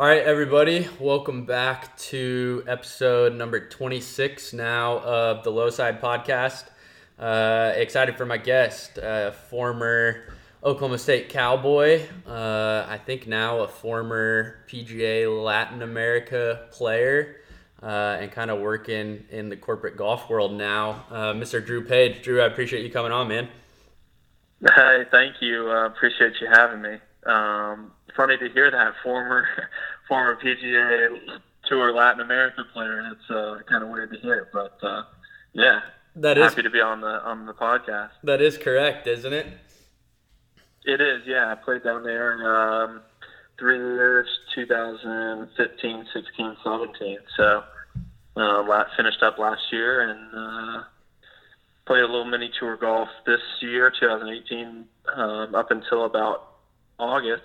All 0.00 0.06
right, 0.06 0.22
everybody, 0.22 0.88
welcome 0.98 1.44
back 1.44 1.94
to 2.08 2.64
episode 2.66 3.34
number 3.34 3.68
26 3.68 4.54
now 4.54 4.96
of 5.00 5.44
the 5.44 5.50
Low 5.50 5.68
Side 5.68 6.00
Podcast. 6.00 6.64
Uh, 7.18 7.74
excited 7.76 8.16
for 8.16 8.24
my 8.24 8.38
guest, 8.38 8.98
former 9.50 10.22
Oklahoma 10.64 10.96
State 10.96 11.28
Cowboy, 11.28 12.00
uh, 12.26 12.86
I 12.88 12.96
think 12.96 13.26
now 13.26 13.58
a 13.58 13.68
former 13.68 14.64
PGA 14.68 15.44
Latin 15.44 15.82
America 15.82 16.66
player, 16.70 17.36
uh, 17.82 18.16
and 18.20 18.32
kind 18.32 18.50
of 18.50 18.58
working 18.58 19.24
in 19.28 19.50
the 19.50 19.56
corporate 19.58 19.98
golf 19.98 20.30
world 20.30 20.54
now. 20.54 21.04
Uh, 21.10 21.34
Mr. 21.34 21.62
Drew 21.62 21.84
Page. 21.84 22.22
Drew, 22.22 22.40
I 22.40 22.46
appreciate 22.46 22.86
you 22.86 22.90
coming 22.90 23.12
on, 23.12 23.28
man. 23.28 23.50
Hey, 24.62 25.04
thank 25.10 25.42
you. 25.42 25.68
Appreciate 25.68 26.40
you 26.40 26.48
having 26.50 26.80
me. 26.80 26.96
Um, 27.26 27.92
funny 28.16 28.36
to 28.38 28.48
hear 28.50 28.70
that 28.70 28.94
former 29.02 29.46
former 30.10 30.36
PGA 30.36 31.18
Tour 31.68 31.94
Latin 31.94 32.20
America 32.20 32.64
player. 32.74 32.98
And 32.98 33.16
it's 33.16 33.30
uh, 33.30 33.60
kind 33.66 33.82
of 33.82 33.88
weird 33.88 34.12
to 34.12 34.18
hear, 34.18 34.48
but 34.52 34.76
uh, 34.82 35.04
yeah, 35.54 35.80
that 36.16 36.36
is 36.36 36.50
happy 36.50 36.62
to 36.62 36.70
be 36.70 36.80
on 36.80 37.00
the 37.00 37.22
on 37.24 37.46
the 37.46 37.54
podcast. 37.54 38.10
That 38.24 38.42
is 38.42 38.58
correct, 38.58 39.06
isn't 39.06 39.32
it? 39.32 39.46
It 40.84 41.00
is. 41.00 41.22
Yeah, 41.26 41.52
I 41.52 41.54
played 41.54 41.84
down 41.84 42.02
there 42.02 42.82
um, 42.82 43.00
three 43.58 43.78
years, 43.78 44.26
2015, 44.54 46.06
16, 46.12 46.56
17. 46.64 47.18
So 47.36 47.62
uh, 48.36 48.84
finished 48.96 49.22
up 49.22 49.38
last 49.38 49.62
year 49.70 50.08
and 50.08 50.34
uh, 50.34 50.84
played 51.86 52.00
a 52.00 52.06
little 52.06 52.24
mini 52.24 52.50
tour 52.58 52.76
golf 52.76 53.08
this 53.26 53.40
year, 53.60 53.92
2018, 54.00 54.86
um, 55.14 55.54
up 55.54 55.70
until 55.70 56.06
about 56.06 56.54
August 56.98 57.42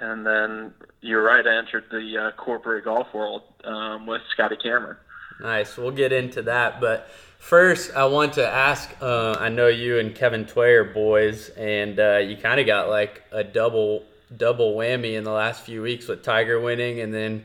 and 0.00 0.26
then 0.26 0.72
you're 1.00 1.22
right. 1.22 1.46
I 1.46 1.58
entered 1.58 1.84
the 1.90 2.18
uh, 2.18 2.30
corporate 2.36 2.84
golf 2.84 3.12
world 3.14 3.42
um, 3.64 4.06
with 4.06 4.22
Scotty 4.32 4.56
Cameron. 4.56 4.96
Nice. 5.40 5.76
We'll 5.76 5.90
get 5.90 6.12
into 6.12 6.42
that, 6.42 6.80
but 6.80 7.08
first 7.38 7.94
I 7.94 8.04
want 8.04 8.34
to 8.34 8.46
ask. 8.46 8.90
Uh, 9.00 9.36
I 9.38 9.48
know 9.48 9.66
you 9.66 9.98
and 9.98 10.14
Kevin 10.14 10.44
Tway 10.44 10.72
are 10.74 10.84
boys, 10.84 11.48
and 11.50 11.98
uh, 11.98 12.18
you 12.18 12.36
kind 12.36 12.60
of 12.60 12.66
got 12.66 12.88
like 12.88 13.22
a 13.32 13.42
double 13.42 14.04
double 14.36 14.74
whammy 14.74 15.14
in 15.14 15.24
the 15.24 15.32
last 15.32 15.62
few 15.62 15.82
weeks 15.82 16.06
with 16.08 16.22
Tiger 16.22 16.60
winning, 16.60 17.00
and 17.00 17.12
then 17.12 17.44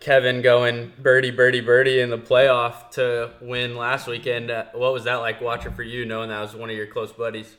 Kevin 0.00 0.42
going 0.42 0.92
birdie 0.98 1.30
birdie 1.30 1.60
birdie 1.60 2.00
in 2.00 2.10
the 2.10 2.18
playoff 2.18 2.90
to 2.92 3.30
win 3.40 3.76
last 3.76 4.06
weekend. 4.06 4.50
Uh, 4.50 4.64
what 4.74 4.92
was 4.92 5.04
that 5.04 5.16
like 5.16 5.40
watching 5.40 5.72
for 5.72 5.82
you, 5.82 6.04
knowing 6.04 6.30
that 6.30 6.40
was 6.40 6.54
one 6.54 6.70
of 6.70 6.76
your 6.76 6.86
close 6.86 7.12
buddies? 7.12 7.56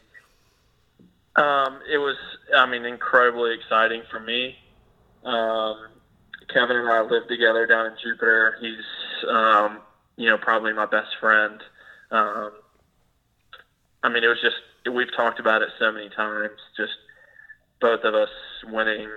Um, 1.40 1.80
it 1.90 1.98
was, 1.98 2.18
I 2.54 2.66
mean, 2.66 2.84
incredibly 2.84 3.54
exciting 3.54 4.04
for 4.12 4.20
me. 4.20 4.56
Um, 5.24 5.88
Kevin 6.54 6.76
and 6.76 6.90
I 6.90 7.02
live 7.02 7.28
together 7.30 7.66
down 7.66 7.86
in 7.86 7.94
Jupiter. 8.04 8.58
He's, 8.60 9.30
um, 9.30 9.80
you 10.18 10.30
know, 10.30 10.38
probably 10.38 10.74
my 10.74 10.86
best 10.86 11.16
friend. 11.22 11.62
Um, 12.12 12.52
I 14.04 14.10
mean, 14.10 14.24
it 14.24 14.28
was 14.28 14.42
just 14.42 14.58
we've 14.94 15.16
talked 15.16 15.40
about 15.40 15.62
it 15.62 15.70
so 15.80 15.92
many 15.92 16.10
times. 16.10 16.60
Just 16.76 16.94
both 17.80 18.04
of 18.04 18.16
us 18.16 18.30
winning 18.66 19.10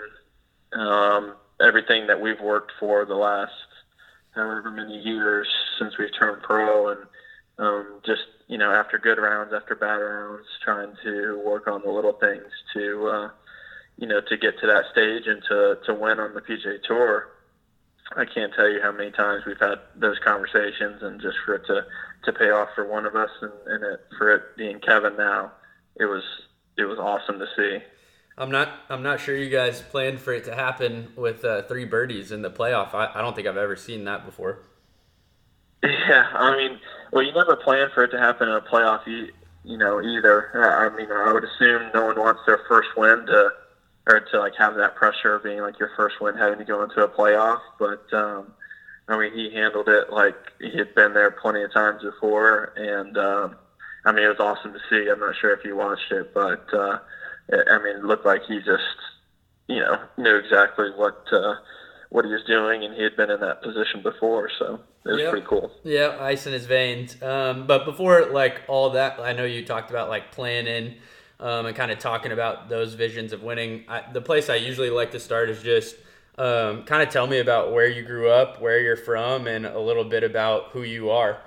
um, 0.75 1.34
everything 1.61 2.07
that 2.07 2.20
we've 2.20 2.41
worked 2.41 2.73
for 2.79 3.05
the 3.05 3.17
last 3.17 3.53
however 4.34 4.70
many 4.70 4.98
years 5.01 5.48
since 5.79 5.98
we've 5.98 6.14
turned 6.19 6.42
pro, 6.42 6.91
and 6.91 7.01
um, 7.59 8.01
just 8.07 8.23
you 8.53 8.58
know 8.58 8.70
after 8.70 8.98
good 8.98 9.17
rounds 9.17 9.55
after 9.55 9.75
bad 9.75 9.97
rounds, 9.97 10.45
trying 10.62 10.92
to 11.03 11.41
work 11.42 11.67
on 11.67 11.81
the 11.83 11.91
little 11.91 12.12
things 12.12 12.45
to 12.75 13.08
uh, 13.08 13.31
you 13.97 14.06
know 14.06 14.20
to 14.20 14.36
get 14.36 14.58
to 14.61 14.67
that 14.67 14.84
stage 14.92 15.27
and 15.27 15.42
to 15.48 15.78
to 15.86 15.95
win 15.95 16.20
on 16.20 16.34
the 16.34 16.42
PGA 16.42 16.83
Tour. 16.86 17.28
I 18.14 18.27
can't 18.27 18.53
tell 18.53 18.69
you 18.69 18.83
how 18.83 18.92
many 18.92 19.11
times 19.11 19.45
we've 19.47 19.58
had 19.58 19.77
those 19.97 20.19
conversations, 20.23 21.03
and 21.03 21.19
just 21.19 21.39
for 21.47 21.55
it 21.55 21.67
to 21.67 21.86
to 22.25 22.33
pay 22.39 22.50
off 22.50 22.69
for 22.75 22.86
one 22.86 23.06
of 23.06 23.17
us, 23.17 23.30
and, 23.41 23.53
and 23.64 23.84
it, 23.84 24.00
for 24.19 24.34
it 24.34 24.42
being 24.58 24.80
Kevin 24.80 25.17
now, 25.17 25.52
it 25.98 26.05
was 26.05 26.23
it 26.77 26.85
was 26.85 26.98
awesome 26.98 27.39
to 27.39 27.46
see. 27.57 27.83
I'm 28.36 28.51
not 28.51 28.68
I'm 28.91 29.02
not 29.02 29.20
sure 29.20 29.35
you 29.35 29.48
guys 29.48 29.80
planned 29.80 30.20
for 30.20 30.35
it 30.35 30.45
to 30.45 30.55
happen 30.55 31.14
with 31.17 31.42
uh, 31.42 31.62
three 31.62 31.86
birdies 31.86 32.30
in 32.30 32.42
the 32.42 32.51
playoff. 32.51 32.92
I, 32.92 33.12
I 33.14 33.23
don't 33.23 33.35
think 33.35 33.48
I've 33.48 33.57
ever 33.57 33.77
seen 33.77 34.05
that 34.05 34.27
before. 34.27 34.58
Yeah, 35.83 36.29
I 36.35 36.57
mean, 36.57 36.79
well, 37.13 37.25
you 37.25 37.33
never 37.33 37.57
plan 37.57 37.89
for 37.95 38.05
it 38.05 38.11
to 38.13 38.19
happen 38.19 38.48
in 38.48 38.55
a 38.55 38.61
playoff, 38.61 39.07
you, 39.07 39.29
you 39.65 39.77
know, 39.77 40.01
either. 40.01 40.51
I 40.55 40.97
mean, 40.97 41.11
I 41.11 41.33
would 41.33 41.45
assume 41.45 41.91
no 41.95 42.07
one 42.07 42.19
wants 42.19 42.43
their 42.47 42.61
first 42.69 42.89
win 42.97 43.27
to, 43.27 43.51
or 44.09 44.21
to 44.21 44.39
like 44.39 44.55
have 44.59 44.77
that 44.77 44.95
pressure 44.95 45.35
of 45.35 45.42
being 45.42 45.61
like 45.61 45.79
your 45.79 45.91
first 45.97 46.21
win 46.21 46.37
having 46.37 46.59
to 46.59 46.65
go 46.65 46.83
into 46.83 47.03
a 47.03 47.09
playoff. 47.09 47.61
But 47.79 48.13
um, 48.13 48.53
I 49.09 49.19
mean, 49.19 49.33
he 49.35 49.53
handled 49.53 49.89
it 49.89 50.11
like 50.13 50.37
he 50.61 50.77
had 50.79 50.95
been 50.95 51.15
there 51.15 51.31
plenty 51.33 51.63
of 51.63 51.73
times 51.73 52.03
before, 52.03 52.73
and 52.77 53.17
um, 53.19 53.57
I 54.05 54.13
mean, 54.13 54.25
it 54.25 54.29
was 54.29 54.41
awesome 54.41 54.73
to 54.73 54.81
see. 54.89 55.09
I'm 55.11 55.21
not 55.21 55.35
sure 55.41 55.53
if 55.53 55.65
you 55.65 55.77
watched 55.77 56.13
it, 56.13 56.33
but 56.33 56.73
uh, 56.73 56.98
I 57.53 57.79
mean, 57.83 57.97
it 57.97 58.05
looked 58.05 58.27
like 58.27 58.42
he 58.47 58.59
just, 58.59 58.83
you 59.69 59.81
know, 59.81 59.98
knew 60.17 60.37
exactly 60.37 60.91
what. 60.95 61.27
Uh, 61.33 61.57
what 62.12 62.27
he 62.27 62.30
was 62.30 62.45
doing, 62.45 62.84
and 62.84 62.95
he 62.95 63.02
had 63.02 63.17
been 63.17 63.30
in 63.30 63.40
that 63.40 63.62
position 63.62 64.02
before, 64.02 64.50
so 64.58 64.78
it 65.06 65.12
was 65.12 65.20
yep. 65.20 65.30
pretty 65.30 65.46
cool. 65.46 65.73
Yeah, 65.83 66.18
ice 66.20 66.46
in 66.46 66.52
his 66.52 66.67
veins. 66.67 67.20
Um, 67.23 67.67
but 67.67 67.86
before 67.86 68.27
like 68.27 68.61
all 68.68 68.90
that, 68.90 69.18
I 69.18 69.33
know 69.33 69.45
you 69.45 69.64
talked 69.64 69.89
about 69.89 70.11
like 70.11 70.30
planning 70.30 70.96
um, 71.40 71.64
and 71.64 71.74
kind 71.74 71.90
of 71.90 71.98
talking 71.98 72.30
about 72.30 72.68
those 72.68 72.92
visions 72.92 73.33
of 73.33 73.42
winning. 73.42 73.84
I, 73.89 74.05
the 74.12 74.20
place 74.20 74.50
I 74.50 74.56
usually 74.56 74.90
like 74.90 75.12
to 75.12 75.20
start 75.20 75.48
is 75.48 75.62
just 75.62 75.96
um, 76.36 76.84
kind 76.84 77.02
of 77.02 77.08
tell 77.08 77.27
me 77.27 77.39
about 77.39 77.73
where 77.73 77.89
you 77.89 78.02
grew 78.02 78.29
up, 78.29 78.61
where 78.61 78.79
you're 78.79 78.94
from, 78.94 79.46
and 79.46 79.64
a 79.64 79.80
little 79.80 80.05
bit 80.05 80.23
about 80.23 80.64
who 80.73 80.83
you 80.83 81.08
are. 81.08 81.39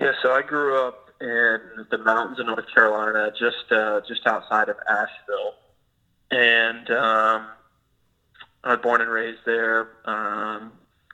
Yeah, 0.00 0.12
so 0.22 0.30
I 0.30 0.42
grew 0.42 0.80
up 0.86 1.10
in 1.20 1.58
the 1.90 1.98
mountains 1.98 2.38
of 2.38 2.46
North 2.46 2.72
Carolina, 2.72 3.32
just 3.36 3.72
uh, 3.72 4.02
just 4.06 4.24
outside 4.24 4.68
of 4.68 4.76
Asheville, 4.88 5.54
and 6.30 6.88
um, 6.92 7.46
Was 8.68 8.80
born 8.82 9.00
and 9.00 9.10
raised 9.10 9.46
there, 9.46 9.88
um, 10.04 10.72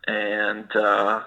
and 0.09 0.75
uh, 0.75 1.23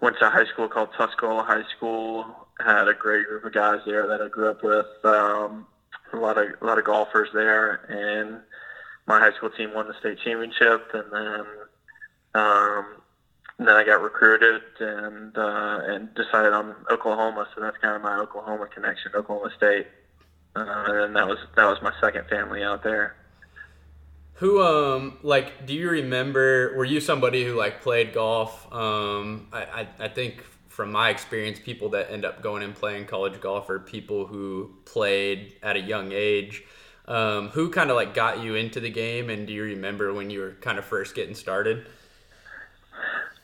went 0.00 0.18
to 0.18 0.26
a 0.26 0.30
high 0.30 0.46
school 0.46 0.68
called 0.68 0.88
Tuscola 0.98 1.46
High 1.46 1.62
School. 1.76 2.26
Had 2.58 2.88
a 2.88 2.94
great 2.94 3.28
group 3.28 3.44
of 3.44 3.52
guys 3.52 3.78
there 3.86 4.08
that 4.08 4.20
I 4.20 4.26
grew 4.26 4.50
up 4.50 4.64
with. 4.64 4.86
Um, 5.04 5.68
a 6.12 6.16
lot 6.16 6.36
of 6.36 6.48
a 6.60 6.64
lot 6.64 6.78
of 6.78 6.84
golfers 6.84 7.28
there, 7.32 7.74
and 7.88 8.40
my 9.06 9.20
high 9.20 9.36
school 9.36 9.50
team 9.50 9.72
won 9.72 9.86
the 9.86 9.94
state 10.00 10.18
championship. 10.24 10.90
And 10.92 11.12
then 11.12 11.44
um, 12.34 12.86
then 13.58 13.68
I 13.68 13.84
got 13.84 14.02
recruited 14.02 14.62
and 14.80 15.38
uh, 15.38 15.80
and 15.84 16.12
decided 16.16 16.54
on 16.54 16.74
Oklahoma. 16.90 17.46
So 17.54 17.60
that's 17.60 17.76
kind 17.78 17.94
of 17.94 18.02
my 18.02 18.18
Oklahoma 18.18 18.66
connection, 18.66 19.12
Oklahoma 19.14 19.52
State. 19.56 19.86
Uh, 20.56 21.04
and 21.04 21.14
that 21.14 21.28
was 21.28 21.38
that 21.54 21.66
was 21.66 21.78
my 21.82 21.92
second 22.00 22.26
family 22.28 22.64
out 22.64 22.82
there. 22.82 23.14
Who 24.36 24.62
um 24.62 25.18
like 25.22 25.66
do 25.66 25.74
you 25.74 25.88
remember 25.88 26.76
were 26.76 26.84
you 26.84 27.00
somebody 27.00 27.44
who 27.44 27.54
like 27.54 27.82
played 27.82 28.12
golf? 28.12 28.72
Um 28.72 29.48
I, 29.52 29.62
I, 29.62 29.88
I 30.00 30.08
think 30.08 30.42
from 30.76 30.92
my 30.92 31.08
experience, 31.08 31.58
people 31.58 31.88
that 31.88 32.10
end 32.10 32.26
up 32.26 32.42
going 32.42 32.62
and 32.62 32.74
playing 32.74 33.06
college 33.06 33.40
golf 33.40 33.70
are 33.70 33.78
people 33.78 34.26
who 34.26 34.74
played 34.84 35.54
at 35.62 35.74
a 35.74 35.80
young 35.80 36.12
age. 36.12 36.64
Um, 37.08 37.48
who 37.48 37.70
kind 37.70 37.88
of 37.88 37.96
like 37.96 38.12
got 38.12 38.42
you 38.42 38.56
into 38.56 38.78
the 38.78 38.90
game, 38.90 39.30
and 39.30 39.46
do 39.46 39.54
you 39.54 39.62
remember 39.62 40.12
when 40.12 40.28
you 40.28 40.40
were 40.40 40.50
kind 40.60 40.76
of 40.76 40.84
first 40.84 41.14
getting 41.14 41.34
started? 41.34 41.86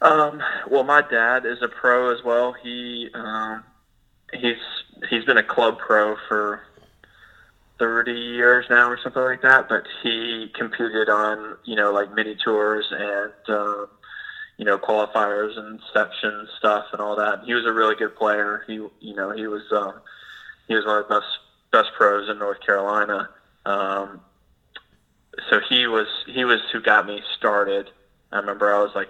Um, 0.03 0.43
well, 0.69 0.85
my 0.85 1.01
dad 1.01 1.47
is 1.47 1.63
a 1.63 1.69
pro 1.69 2.13
as 2.15 2.23
well. 2.23 2.53
He 2.63 3.09
um, 3.15 3.65
he's 4.35 4.57
he's 5.09 5.25
been 5.25 5.39
a 5.39 5.43
club 5.43 5.79
pro 5.79 6.17
for 6.29 6.61
30 7.83 8.13
years 8.13 8.65
now 8.71 8.89
or 8.89 8.97
something 9.03 9.25
like 9.25 9.43
that, 9.43 9.69
but 9.69 9.83
he 10.05 10.49
competed 10.55 11.09
on, 11.09 11.57
you 11.65 11.75
know, 11.75 11.93
like 11.93 12.15
mini 12.15 12.37
tours 12.37 12.87
and, 12.93 13.33
um, 13.49 13.87
you 14.57 14.65
know, 14.65 14.79
qualifiers 14.79 15.59
and 15.59 15.81
section 15.93 16.47
stuff 16.59 16.85
and 16.93 17.01
all 17.01 17.17
that. 17.17 17.41
He 17.45 17.55
was 17.55 17.67
a 17.67 17.73
really 17.73 17.97
good 17.97 18.15
player. 18.15 18.63
He, 18.69 18.75
you 18.75 19.17
know, 19.17 19.33
he 19.33 19.49
was, 19.49 19.63
um, 19.73 19.95
he 20.69 20.77
was 20.77 20.87
one 20.87 20.99
of 20.99 21.09
the 21.09 21.15
best, 21.15 21.27
best 21.73 21.89
pros 21.97 22.29
in 22.31 22.39
North 22.39 22.61
Carolina. 22.65 23.29
Um, 23.67 24.21
so 25.51 25.59
he 25.69 25.89
was, 25.89 26.07
he 26.29 26.45
was 26.45 26.61
who 26.73 26.81
got 26.81 27.05
me 27.05 27.21
started. 27.37 27.91
I 28.31 28.37
remember 28.37 28.73
I 28.73 28.81
was 28.81 28.93
like, 28.95 29.09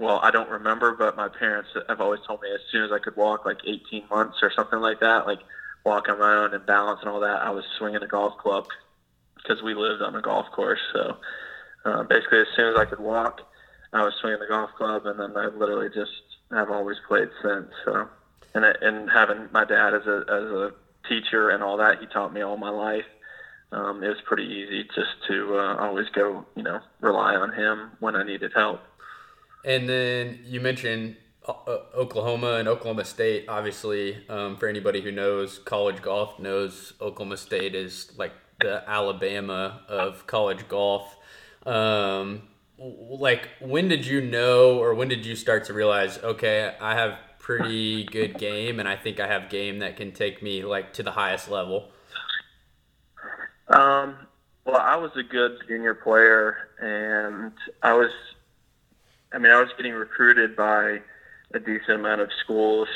well, 0.00 0.18
I 0.22 0.30
don't 0.30 0.48
remember, 0.48 0.94
but 0.94 1.14
my 1.14 1.28
parents 1.28 1.68
have 1.90 2.00
always 2.00 2.20
told 2.26 2.40
me 2.40 2.48
as 2.54 2.62
soon 2.72 2.84
as 2.84 2.90
I 2.90 3.00
could 3.00 3.16
walk, 3.16 3.44
like 3.44 3.58
18 3.66 4.04
months 4.08 4.38
or 4.40 4.50
something 4.56 4.78
like 4.78 5.00
that, 5.00 5.26
like 5.26 5.40
walk 5.84 6.08
on 6.08 6.18
my 6.18 6.34
own 6.36 6.54
and 6.54 6.64
balance 6.64 7.00
and 7.00 7.10
all 7.10 7.20
that, 7.20 7.42
I 7.42 7.50
was 7.50 7.64
swinging 7.78 8.02
a 8.02 8.06
golf 8.06 8.36
club 8.36 8.66
because 9.36 9.62
we 9.62 9.74
lived 9.74 10.02
on 10.02 10.14
a 10.14 10.22
golf 10.22 10.46
course. 10.50 10.80
So 10.92 11.16
uh, 11.84 12.02
basically, 12.04 12.40
as 12.40 12.46
soon 12.56 12.72
as 12.72 12.76
I 12.76 12.84
could 12.86 13.00
walk, 13.00 13.42
I 13.92 14.02
was 14.02 14.14
swinging 14.20 14.40
the 14.40 14.46
golf 14.46 14.70
club, 14.76 15.06
and 15.06 15.20
then 15.20 15.36
I 15.36 15.46
literally 15.46 15.90
just 15.90 16.10
have 16.50 16.70
always 16.70 16.96
played 17.06 17.28
since. 17.42 17.68
So, 17.84 18.08
and 18.54 18.64
and 18.80 19.10
having 19.10 19.48
my 19.52 19.64
dad 19.64 19.94
as 19.94 20.06
a 20.06 20.24
as 20.28 20.42
a 20.42 20.72
teacher 21.08 21.50
and 21.50 21.62
all 21.62 21.76
that, 21.76 21.98
he 21.98 22.06
taught 22.06 22.32
me 22.32 22.40
all 22.40 22.56
my 22.56 22.70
life. 22.70 23.04
um, 23.74 24.02
it 24.02 24.08
was 24.08 24.20
pretty 24.24 24.44
easy 24.44 24.84
just 24.94 25.10
to 25.28 25.58
uh, 25.58 25.76
always 25.76 26.08
go, 26.14 26.46
you 26.54 26.62
know, 26.62 26.80
rely 27.00 27.34
on 27.34 27.52
him 27.52 27.90
when 27.98 28.14
I 28.14 28.22
needed 28.22 28.52
help. 28.54 28.80
And 29.64 29.88
then 29.88 30.38
you 30.44 30.60
mentioned 30.60 31.16
Oklahoma 31.46 32.54
and 32.54 32.68
Oklahoma 32.68 33.04
State. 33.04 33.46
Obviously, 33.48 34.26
um, 34.28 34.56
for 34.56 34.66
anybody 34.68 35.00
who 35.00 35.12
knows 35.12 35.58
college 35.58 36.00
golf, 36.00 36.38
knows 36.38 36.94
Oklahoma 37.00 37.36
State 37.36 37.74
is 37.74 38.12
like 38.16 38.32
the 38.60 38.88
Alabama 38.88 39.82
of 39.88 40.26
college 40.26 40.66
golf. 40.68 41.16
Um, 41.66 42.42
like, 42.78 43.48
when 43.60 43.88
did 43.88 44.06
you 44.06 44.20
know, 44.20 44.78
or 44.78 44.94
when 44.94 45.08
did 45.08 45.26
you 45.26 45.36
start 45.36 45.64
to 45.66 45.72
realize, 45.72 46.18
okay, 46.18 46.74
I 46.80 46.94
have 46.94 47.18
pretty 47.38 48.04
good 48.04 48.38
game, 48.38 48.80
and 48.80 48.88
I 48.88 48.96
think 48.96 49.20
I 49.20 49.26
have 49.26 49.50
game 49.50 49.80
that 49.80 49.98
can 49.98 50.12
take 50.12 50.42
me 50.42 50.64
like 50.64 50.94
to 50.94 51.02
the 51.02 51.10
highest 51.10 51.50
level? 51.50 51.90
Um, 53.68 54.16
well, 54.64 54.80
I 54.80 54.96
was 54.96 55.10
a 55.16 55.22
good 55.22 55.58
junior 55.68 55.94
player, 55.94 56.70
and 56.80 57.52
I 57.82 57.92
was, 57.92 58.10
I 59.32 59.38
mean, 59.38 59.52
I 59.52 59.60
was 59.60 59.68
getting 59.76 59.92
recruited 59.92 60.56
by 60.56 61.00
a 61.54 61.60
decent 61.60 62.00
amount 62.00 62.20
of 62.20 62.30
schools, 62.42 62.88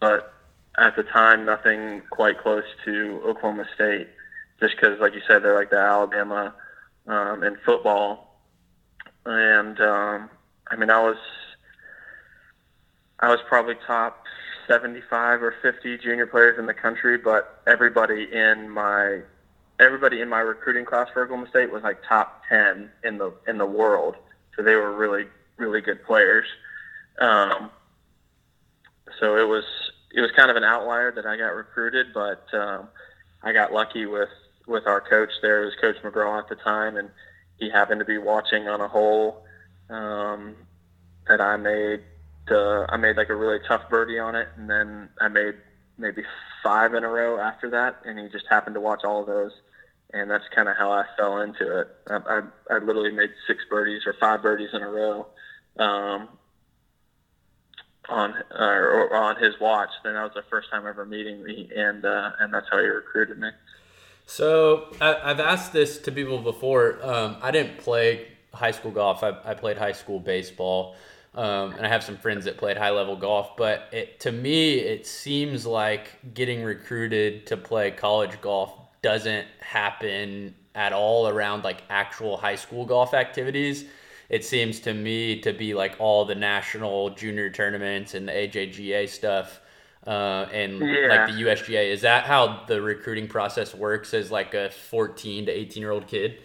but 0.00 0.32
at 0.78 0.96
the 0.96 1.02
time, 1.02 1.44
nothing 1.44 2.02
quite 2.10 2.38
close 2.38 2.64
to 2.84 3.20
Oklahoma 3.24 3.64
State, 3.74 4.08
just 4.60 4.76
because, 4.76 4.98
like 5.00 5.14
you 5.14 5.22
said, 5.26 5.42
they're 5.42 5.54
like 5.54 5.70
the 5.70 5.78
Alabama 5.78 6.54
um, 7.06 7.42
in 7.42 7.56
football, 7.64 8.40
and 9.24 9.80
um, 9.80 10.30
I 10.68 10.76
mean, 10.76 10.90
I 10.90 11.00
was, 11.00 11.16
I 13.20 13.28
was 13.28 13.40
probably 13.48 13.76
top 13.86 14.24
75 14.66 15.42
or 15.42 15.54
50 15.62 15.98
junior 15.98 16.26
players 16.26 16.58
in 16.58 16.66
the 16.66 16.74
country, 16.74 17.16
but 17.18 17.62
everybody 17.66 18.28
in 18.32 18.68
my 18.68 19.20
everybody 19.78 20.20
in 20.22 20.28
my 20.28 20.40
recruiting 20.40 20.84
class 20.84 21.08
for 21.12 21.22
Oklahoma 21.22 21.48
State 21.50 21.70
was 21.70 21.82
like 21.82 21.98
top 22.08 22.42
ten 22.48 22.90
in 23.04 23.18
the 23.18 23.32
in 23.46 23.58
the 23.58 23.66
world. 23.66 24.16
So 24.56 24.62
they 24.62 24.74
were 24.74 24.92
really 24.92 25.26
really 25.56 25.80
good 25.80 26.04
players. 26.04 26.46
Um, 27.18 27.70
so 29.20 29.36
it 29.36 29.48
was 29.48 29.64
it 30.12 30.20
was 30.20 30.30
kind 30.36 30.50
of 30.50 30.56
an 30.56 30.64
outlier 30.64 31.12
that 31.12 31.26
I 31.26 31.36
got 31.36 31.54
recruited, 31.54 32.08
but 32.14 32.46
um, 32.54 32.88
I 33.42 33.52
got 33.52 33.72
lucky 33.72 34.06
with 34.06 34.28
with 34.66 34.86
our 34.86 35.00
coach 35.00 35.30
there. 35.42 35.62
It 35.62 35.66
was 35.66 35.74
Coach 35.80 35.96
McGraw 36.02 36.38
at 36.38 36.48
the 36.48 36.56
time, 36.56 36.96
and 36.96 37.10
he 37.58 37.70
happened 37.70 38.00
to 38.00 38.04
be 38.04 38.18
watching 38.18 38.68
on 38.68 38.80
a 38.80 38.88
hole 38.88 39.44
um, 39.90 40.56
that 41.28 41.40
I 41.40 41.56
made. 41.56 42.02
Uh, 42.50 42.86
I 42.88 42.96
made 42.96 43.16
like 43.16 43.28
a 43.28 43.34
really 43.34 43.58
tough 43.66 43.88
birdie 43.90 44.18
on 44.18 44.34
it, 44.34 44.48
and 44.56 44.70
then 44.70 45.08
I 45.20 45.28
made 45.28 45.54
maybe 45.98 46.22
five 46.62 46.94
in 46.94 47.02
a 47.02 47.08
row 47.08 47.40
after 47.40 47.70
that, 47.70 48.00
and 48.04 48.18
he 48.18 48.28
just 48.28 48.46
happened 48.48 48.74
to 48.74 48.80
watch 48.80 49.02
all 49.04 49.20
of 49.20 49.26
those, 49.26 49.52
and 50.12 50.30
that's 50.30 50.44
kind 50.54 50.68
of 50.68 50.76
how 50.76 50.92
I 50.92 51.04
fell 51.16 51.40
into 51.40 51.80
it. 51.80 51.88
I, 52.08 52.16
I, 52.16 52.40
I 52.70 52.78
literally 52.78 53.12
made 53.12 53.30
six 53.46 53.64
birdies 53.68 54.02
or 54.06 54.14
five 54.20 54.42
birdies 54.42 54.70
in 54.72 54.82
a 54.82 54.88
row 54.88 55.26
um, 55.78 56.28
on 58.08 58.34
or, 58.54 59.08
or 59.10 59.14
on 59.14 59.36
his 59.36 59.58
watch. 59.60 59.90
Then 60.04 60.14
that 60.14 60.22
was 60.22 60.32
the 60.34 60.44
first 60.50 60.70
time 60.70 60.86
ever 60.86 61.04
meeting 61.04 61.42
me, 61.42 61.70
and 61.74 62.04
uh, 62.04 62.32
and 62.40 62.52
that's 62.52 62.68
how 62.70 62.78
he 62.78 62.86
recruited 62.86 63.38
me. 63.38 63.50
So 64.26 64.94
I, 65.00 65.30
I've 65.30 65.40
asked 65.40 65.72
this 65.72 65.98
to 65.98 66.12
people 66.12 66.38
before. 66.38 66.98
Um, 67.02 67.36
I 67.40 67.50
didn't 67.50 67.78
play 67.78 68.28
high 68.52 68.72
school 68.72 68.90
golf. 68.90 69.22
I, 69.22 69.36
I 69.44 69.54
played 69.54 69.78
high 69.78 69.92
school 69.92 70.18
baseball. 70.18 70.96
Um, 71.34 71.72
and 71.72 71.84
I 71.84 71.88
have 71.90 72.02
some 72.02 72.16
friends 72.16 72.46
that 72.46 72.56
played 72.56 72.78
high 72.78 72.90
level 72.92 73.14
golf, 73.14 73.58
but 73.58 73.90
it, 73.92 74.20
to 74.20 74.32
me, 74.32 74.78
it 74.78 75.06
seems 75.06 75.66
like 75.66 76.32
getting 76.32 76.62
recruited 76.62 77.46
to 77.48 77.58
play 77.58 77.90
college 77.90 78.40
golf 78.40 78.72
doesn't 79.02 79.46
happen 79.60 80.54
at 80.74 80.94
all 80.94 81.28
around 81.28 81.62
like 81.62 81.82
actual 81.90 82.38
high 82.38 82.54
school 82.54 82.86
golf 82.86 83.12
activities. 83.12 83.84
It 84.28 84.44
seems 84.44 84.80
to 84.80 84.94
me 84.94 85.40
to 85.42 85.52
be 85.52 85.74
like 85.74 85.96
all 85.98 86.24
the 86.24 86.34
national 86.34 87.10
junior 87.10 87.50
tournaments 87.50 88.14
and 88.14 88.28
the 88.28 88.32
AJGA 88.32 89.08
stuff. 89.08 89.60
Uh, 90.06 90.46
and 90.52 90.90
Yeah. 90.90 91.08
like 91.08 91.26
the 91.26 91.32
USGA, 91.32 91.90
is 91.90 92.02
that 92.02 92.24
how 92.24 92.64
the 92.66 92.80
recruiting 92.80 93.28
process 93.28 93.74
works 93.74 94.14
as 94.14 94.30
like 94.30 94.54
a 94.54 94.70
14 94.70 95.46
to 95.46 95.52
18 95.52 95.80
year 95.82 95.90
old 95.92 96.06
kid? 96.06 96.38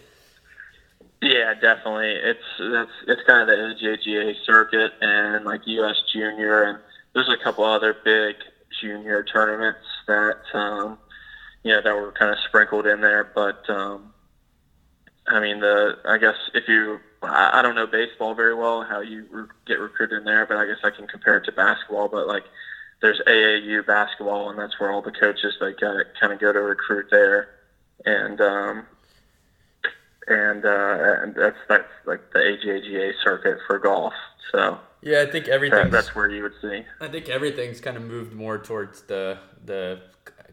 Yeah, 1.20 1.54
definitely. 1.54 2.10
It's 2.14 2.40
that's 2.58 2.90
it's 3.06 3.22
kind 3.26 3.42
of 3.42 3.46
the 3.46 3.54
AJGA 3.54 4.34
circuit 4.44 4.92
and 5.00 5.44
like 5.44 5.60
U.S. 5.66 5.96
Junior, 6.12 6.64
and 6.64 6.78
there's 7.14 7.28
a 7.28 7.36
couple 7.42 7.64
other 7.64 7.96
big 8.04 8.36
junior 8.80 9.22
tournaments 9.22 9.86
that 10.08 10.38
um, 10.52 10.98
you 11.62 11.72
know 11.72 11.82
that 11.82 11.94
were 11.94 12.12
kind 12.12 12.32
of 12.32 12.38
sprinkled 12.48 12.86
in 12.86 13.00
there. 13.00 13.30
But 13.34 13.68
um, 13.70 14.12
I 15.28 15.40
mean, 15.40 15.60
the 15.60 15.98
I 16.04 16.18
guess 16.18 16.36
if 16.54 16.68
you 16.68 17.00
I, 17.30 17.58
I 17.58 17.62
don't 17.62 17.74
know 17.74 17.86
baseball 17.86 18.34
very 18.34 18.54
well 18.54 18.82
how 18.84 19.00
you 19.00 19.26
re- 19.30 19.46
get 19.66 19.78
recruited 19.78 20.18
in 20.18 20.24
there, 20.24 20.46
but 20.46 20.56
I 20.56 20.66
guess 20.66 20.78
I 20.84 20.90
can 20.90 21.06
compare 21.06 21.36
it 21.38 21.44
to 21.46 21.52
basketball. 21.52 22.08
But 22.08 22.26
like 22.26 22.44
there's 23.00 23.20
AAU 23.26 23.86
basketball, 23.86 24.50
and 24.50 24.58
that's 24.58 24.78
where 24.80 24.90
all 24.90 25.02
the 25.02 25.12
coaches 25.12 25.54
like 25.60 25.78
kind 25.78 26.32
of 26.32 26.38
go 26.38 26.52
to 26.52 26.60
recruit 26.60 27.06
there, 27.10 27.48
and 28.04 28.40
um, 28.40 28.86
and 30.28 30.64
uh, 30.64 31.16
and 31.22 31.34
that's 31.34 31.56
that's 31.68 31.88
like 32.06 32.32
the 32.32 32.38
AJGA 32.38 33.12
circuit 33.24 33.58
for 33.66 33.78
golf. 33.78 34.14
So 34.52 34.78
Yeah, 35.00 35.22
I 35.22 35.30
think 35.30 35.48
everything. 35.48 35.90
that's 35.90 36.14
where 36.14 36.28
you 36.30 36.42
would 36.42 36.52
see. 36.60 36.84
I 37.00 37.08
think 37.08 37.28
everything's 37.28 37.80
kind 37.80 37.96
of 37.96 38.02
moved 38.02 38.32
more 38.32 38.58
towards 38.58 39.02
the 39.02 39.38
the 39.64 40.00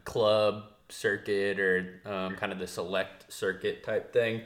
club 0.05 0.63
circuit 0.89 1.59
or 1.59 2.01
um, 2.05 2.35
kind 2.35 2.51
of 2.51 2.57
the 2.59 2.67
select 2.67 3.31
circuit 3.31 3.83
type 3.83 4.11
thing. 4.11 4.41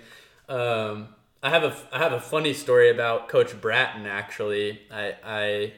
Um, 0.50 1.10
I 1.44 1.50
have 1.50 1.64
a 1.66 1.76
I 1.92 2.00
have 2.00 2.14
a 2.14 2.22
funny 2.22 2.54
story 2.54 2.90
about 2.90 3.28
Coach 3.28 3.60
Bratton. 3.60 4.08
Actually, 4.08 4.80
I, 4.90 5.16
I 5.22 5.74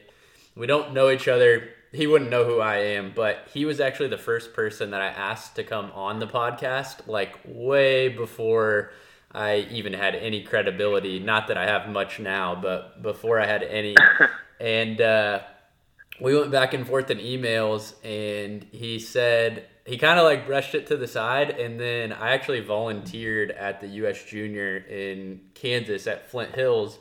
we 0.54 0.68
don't 0.68 0.94
know 0.94 1.10
each 1.10 1.26
other. 1.26 1.70
He 1.92 2.06
wouldn't 2.06 2.30
know 2.30 2.44
who 2.44 2.60
I 2.60 2.76
am, 2.76 3.12
but 3.14 3.48
he 3.52 3.64
was 3.64 3.80
actually 3.80 4.08
the 4.08 4.16
first 4.16 4.54
person 4.54 4.92
that 4.92 5.00
I 5.00 5.08
asked 5.08 5.56
to 5.56 5.64
come 5.64 5.90
on 5.92 6.20
the 6.20 6.26
podcast, 6.28 7.08
like 7.08 7.36
way 7.44 8.08
before 8.08 8.92
I 9.32 9.66
even 9.72 9.92
had 9.92 10.14
any 10.14 10.44
credibility. 10.44 11.18
Not 11.18 11.48
that 11.48 11.58
I 11.58 11.66
have 11.66 11.88
much 11.88 12.20
now, 12.20 12.54
but 12.54 13.02
before 13.02 13.40
I 13.40 13.46
had 13.46 13.64
any. 13.64 13.96
and 14.60 15.00
uh, 15.00 15.40
we 16.20 16.38
went 16.38 16.52
back 16.52 16.74
and 16.74 16.86
forth 16.86 17.10
in 17.10 17.18
emails, 17.18 17.94
and 18.04 18.64
he 18.70 19.00
said 19.00 19.66
he 19.86 19.98
kind 19.98 20.18
of 20.18 20.24
like 20.24 20.46
brushed 20.46 20.74
it 20.74 20.86
to 20.88 20.96
the 20.96 21.06
side, 21.08 21.50
and 21.50 21.78
then 21.80 22.12
I 22.12 22.32
actually 22.32 22.60
volunteered 22.60 23.50
at 23.52 23.80
the 23.80 23.86
U.S. 23.88 24.22
Junior 24.24 24.76
in 24.78 25.40
Kansas 25.54 26.06
at 26.06 26.30
Flint 26.30 26.54
Hills, 26.54 26.98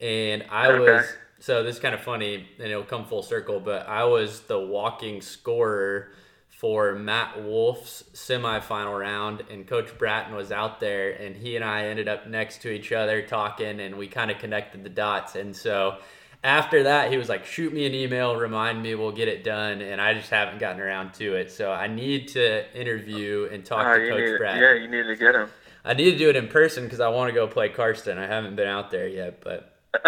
and 0.00 0.44
I 0.50 0.68
Okay. 0.68 0.70
was 0.70 1.18
so 1.38 1.62
this 1.62 1.76
is 1.76 1.82
kind 1.82 1.94
of 1.94 2.00
funny, 2.02 2.46
and 2.58 2.68
it'll 2.68 2.82
come 2.84 3.04
full 3.04 3.22
circle, 3.22 3.60
but 3.60 3.86
I 3.88 4.04
was 4.04 4.42
the 4.42 4.58
walking 4.58 5.20
scorer 5.20 6.12
for 6.48 6.94
Matt 6.94 7.42
Wolff's 7.42 8.02
semifinal 8.14 8.98
round, 8.98 9.42
and 9.50 9.66
Coach 9.66 9.96
Bratton 9.98 10.34
was 10.34 10.50
out 10.50 10.80
there, 10.80 11.10
and 11.12 11.36
he 11.36 11.56
and 11.56 11.64
I 11.64 11.86
ended 11.86 12.08
up 12.08 12.26
next 12.26 12.62
to 12.62 12.70
each 12.70 12.92
other 12.92 13.22
talking, 13.22 13.80
and 13.80 13.96
we 13.96 14.08
kind 14.08 14.30
of 14.30 14.38
connected 14.38 14.82
the 14.82 14.88
dots. 14.88 15.36
And 15.36 15.54
so 15.54 15.98
after 16.44 16.84
that, 16.84 17.10
he 17.10 17.16
was 17.18 17.28
like, 17.28 17.44
"Shoot 17.44 17.72
me 17.72 17.86
an 17.86 17.94
email, 17.94 18.36
remind 18.36 18.82
me, 18.82 18.94
we'll 18.94 19.12
get 19.12 19.28
it 19.28 19.42
done." 19.44 19.80
And 19.80 20.00
I 20.00 20.14
just 20.14 20.30
haven't 20.30 20.58
gotten 20.58 20.80
around 20.80 21.14
to 21.14 21.34
it, 21.34 21.50
so 21.50 21.72
I 21.72 21.86
need 21.88 22.28
to 22.28 22.78
interview 22.78 23.48
and 23.50 23.64
talk 23.64 23.94
to 23.96 24.08
Coach 24.08 24.20
need, 24.30 24.38
Bratton. 24.38 24.62
yeah, 24.62 24.74
you 24.74 24.88
need 24.88 25.04
to 25.08 25.16
get 25.16 25.34
him. 25.34 25.48
I 25.84 25.94
need 25.94 26.10
to 26.12 26.18
do 26.18 26.28
it 26.28 26.36
in 26.36 26.48
person 26.48 26.84
because 26.84 27.00
I 27.00 27.08
want 27.08 27.28
to 27.28 27.34
go 27.34 27.46
play 27.46 27.68
Karsten. 27.68 28.18
I 28.18 28.26
haven't 28.26 28.56
been 28.56 28.66
out 28.68 28.90
there 28.90 29.06
yet, 29.06 29.40
but 29.42 29.72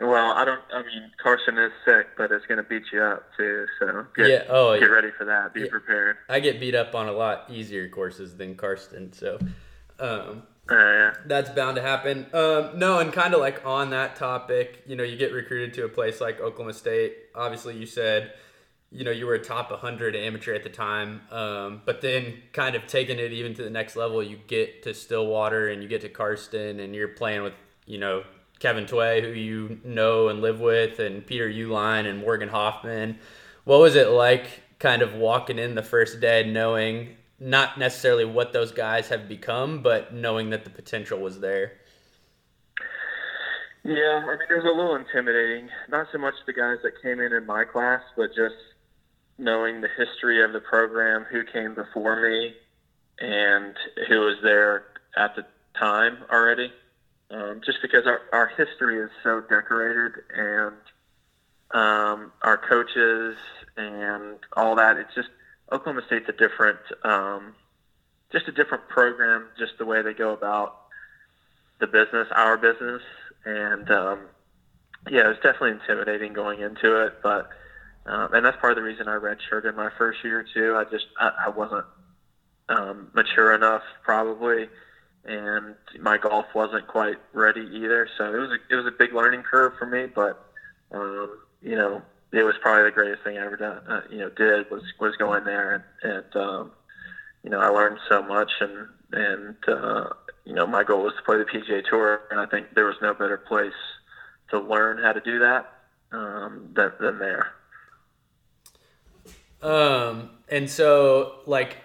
well, 0.00 0.32
I 0.32 0.44
don't. 0.44 0.60
I 0.72 0.82
mean, 0.82 1.10
Karsten 1.22 1.58
is 1.58 1.72
sick, 1.84 2.08
but 2.16 2.30
it's 2.30 2.46
going 2.46 2.58
to 2.58 2.62
beat 2.62 2.84
you 2.92 3.02
up 3.02 3.24
too. 3.36 3.66
So 3.80 4.06
get, 4.16 4.28
yeah, 4.28 4.42
oh, 4.48 4.78
get 4.78 4.86
ready 4.86 5.10
for 5.10 5.24
that. 5.24 5.52
Be 5.54 5.62
Yeah. 5.62 5.66
prepared. 5.70 6.16
I 6.28 6.38
get 6.40 6.60
beat 6.60 6.74
up 6.74 6.94
on 6.94 7.08
a 7.08 7.12
lot 7.12 7.46
easier 7.50 7.88
courses 7.88 8.36
than 8.36 8.54
Karsten, 8.54 9.12
so 9.12 9.38
um, 9.98 10.44
Uh, 10.68 11.12
that's 11.24 11.48
bound 11.50 11.76
to 11.76 11.82
happen. 11.82 12.26
Um, 12.34 12.78
no, 12.78 12.98
and 12.98 13.12
kind 13.12 13.32
of 13.32 13.40
like 13.40 13.64
on 13.64 13.90
that 13.90 14.16
topic, 14.16 14.82
you 14.86 14.96
know, 14.96 15.02
you 15.02 15.16
get 15.16 15.32
recruited 15.32 15.72
to 15.74 15.84
a 15.84 15.88
place 15.88 16.20
like 16.20 16.40
Oklahoma 16.40 16.74
State. 16.74 17.14
Obviously, 17.34 17.76
you 17.76 17.86
said, 17.86 18.34
you 18.90 19.04
know, 19.04 19.10
you 19.10 19.26
were 19.26 19.34
a 19.34 19.42
top 19.42 19.70
100 19.70 20.14
amateur 20.14 20.54
at 20.54 20.62
the 20.62 20.68
time, 20.68 21.22
um, 21.30 21.82
but 21.86 22.02
then 22.02 22.42
kind 22.52 22.74
of 22.74 22.86
taking 22.86 23.18
it 23.18 23.32
even 23.32 23.54
to 23.54 23.62
the 23.62 23.70
next 23.70 23.96
level, 23.96 24.22
you 24.22 24.38
get 24.46 24.82
to 24.82 24.92
Stillwater 24.92 25.68
and 25.68 25.82
you 25.82 25.88
get 25.88 26.02
to 26.02 26.08
Karsten, 26.10 26.80
and 26.80 26.94
you're 26.94 27.08
playing 27.08 27.42
with, 27.42 27.54
you 27.86 27.98
know, 27.98 28.24
Kevin 28.58 28.86
Tway, 28.86 29.22
who 29.22 29.28
you 29.28 29.80
know 29.84 30.28
and 30.28 30.42
live 30.42 30.60
with, 30.60 30.98
and 30.98 31.26
Peter 31.26 31.48
Uihlein 31.48 32.06
and 32.06 32.20
Morgan 32.20 32.48
Hoffman. 32.48 33.18
What 33.64 33.80
was 33.80 33.94
it 33.94 34.08
like 34.08 34.62
kind 34.78 35.02
of 35.02 35.14
walking 35.14 35.58
in 35.58 35.74
the 35.74 35.82
first 35.82 36.20
day 36.20 36.48
knowing 36.50 37.16
not 37.40 37.78
necessarily 37.78 38.24
what 38.24 38.52
those 38.52 38.72
guys 38.72 39.08
have 39.08 39.28
become, 39.28 39.82
but 39.82 40.12
knowing 40.12 40.50
that 40.50 40.64
the 40.64 40.70
potential 40.70 41.18
was 41.18 41.40
there? 41.40 41.72
Yeah, 43.84 44.22
I 44.22 44.26
mean, 44.26 44.38
it 44.50 44.54
was 44.54 44.64
a 44.64 44.76
little 44.76 44.96
intimidating. 44.96 45.68
Not 45.88 46.08
so 46.12 46.18
much 46.18 46.34
the 46.46 46.52
guys 46.52 46.78
that 46.82 47.00
came 47.00 47.20
in 47.20 47.32
in 47.32 47.46
my 47.46 47.64
class, 47.64 48.02
but 48.16 48.28
just 48.34 48.56
knowing 49.38 49.80
the 49.80 49.88
history 49.96 50.44
of 50.44 50.52
the 50.52 50.60
program, 50.60 51.24
who 51.30 51.44
came 51.44 51.74
before 51.74 52.20
me, 52.20 52.54
and 53.20 53.74
who 54.08 54.20
was 54.20 54.36
there 54.42 54.84
at 55.16 55.34
the 55.36 55.46
time 55.78 56.18
already. 56.30 56.72
Um, 57.30 57.60
just 57.64 57.78
because 57.82 58.06
our, 58.06 58.20
our 58.32 58.48
history 58.48 59.00
is 59.00 59.10
so 59.22 59.42
decorated 59.42 60.22
and 60.34 60.76
um, 61.70 62.32
our 62.42 62.58
coaches 62.68 63.36
and 63.76 64.38
all 64.56 64.74
that, 64.76 64.96
it's 64.96 65.14
just 65.14 65.28
Oklahoma 65.70 66.02
State's 66.06 66.28
a 66.28 66.32
different, 66.32 66.78
um, 67.04 67.54
just 68.32 68.48
a 68.48 68.52
different 68.52 68.88
program, 68.88 69.48
just 69.58 69.72
the 69.78 69.84
way 69.84 70.02
they 70.02 70.14
go 70.14 70.32
about 70.32 70.76
the 71.80 71.86
business, 71.86 72.28
our 72.32 72.56
business, 72.56 73.02
and 73.44 73.90
um, 73.90 74.20
yeah, 75.10 75.26
it 75.26 75.28
was 75.28 75.36
definitely 75.36 75.72
intimidating 75.72 76.32
going 76.32 76.60
into 76.60 77.04
it, 77.06 77.14
but 77.22 77.48
um, 78.06 78.32
and 78.32 78.44
that's 78.44 78.56
part 78.60 78.72
of 78.72 78.76
the 78.76 78.82
reason 78.82 79.06
I 79.06 79.16
redshirted 79.16 79.74
my 79.74 79.90
first 79.98 80.24
year 80.24 80.44
too. 80.54 80.74
I 80.76 80.84
just 80.84 81.06
I, 81.18 81.46
I 81.46 81.48
wasn't 81.50 81.84
um, 82.68 83.10
mature 83.14 83.54
enough 83.54 83.82
probably, 84.02 84.68
and 85.24 85.74
my 86.00 86.18
golf 86.18 86.46
wasn't 86.54 86.86
quite 86.86 87.16
ready 87.32 87.68
either. 87.74 88.08
So 88.16 88.34
it 88.34 88.38
was 88.38 88.50
a, 88.50 88.74
it 88.74 88.76
was 88.76 88.86
a 88.86 88.96
big 88.96 89.12
learning 89.12 89.42
curve 89.42 89.74
for 89.78 89.86
me, 89.86 90.06
but 90.06 90.42
um, 90.90 91.38
you 91.62 91.76
know 91.76 92.02
it 92.32 92.42
was 92.42 92.54
probably 92.60 92.84
the 92.84 92.94
greatest 92.94 93.22
thing 93.24 93.38
I 93.38 93.46
ever 93.46 93.56
done. 93.56 93.82
Uh, 93.88 94.00
you 94.10 94.18
know, 94.18 94.30
did 94.30 94.70
was 94.70 94.82
was 95.00 95.16
going 95.16 95.44
there 95.44 95.74
and, 96.02 96.14
and 96.14 96.36
um, 96.36 96.72
you 97.42 97.50
know 97.50 97.60
I 97.60 97.68
learned 97.68 97.98
so 98.08 98.22
much 98.22 98.50
and 98.60 98.88
and 99.12 99.56
uh, 99.66 100.08
you 100.44 100.54
know 100.54 100.66
my 100.66 100.84
goal 100.84 101.02
was 101.02 101.14
to 101.16 101.22
play 101.22 101.38
the 101.38 101.44
PGA 101.44 101.82
Tour, 101.88 102.22
and 102.30 102.40
I 102.40 102.46
think 102.46 102.74
there 102.74 102.86
was 102.86 102.96
no 103.00 103.14
better 103.14 103.38
place 103.38 103.72
to 104.50 104.58
learn 104.58 105.02
how 105.02 105.12
to 105.12 105.20
do 105.20 105.38
that 105.38 105.72
um, 106.12 106.70
than, 106.74 106.92
than 107.00 107.18
there. 107.18 107.52
Um, 109.62 110.30
and 110.48 110.70
so 110.70 111.40
like 111.46 111.76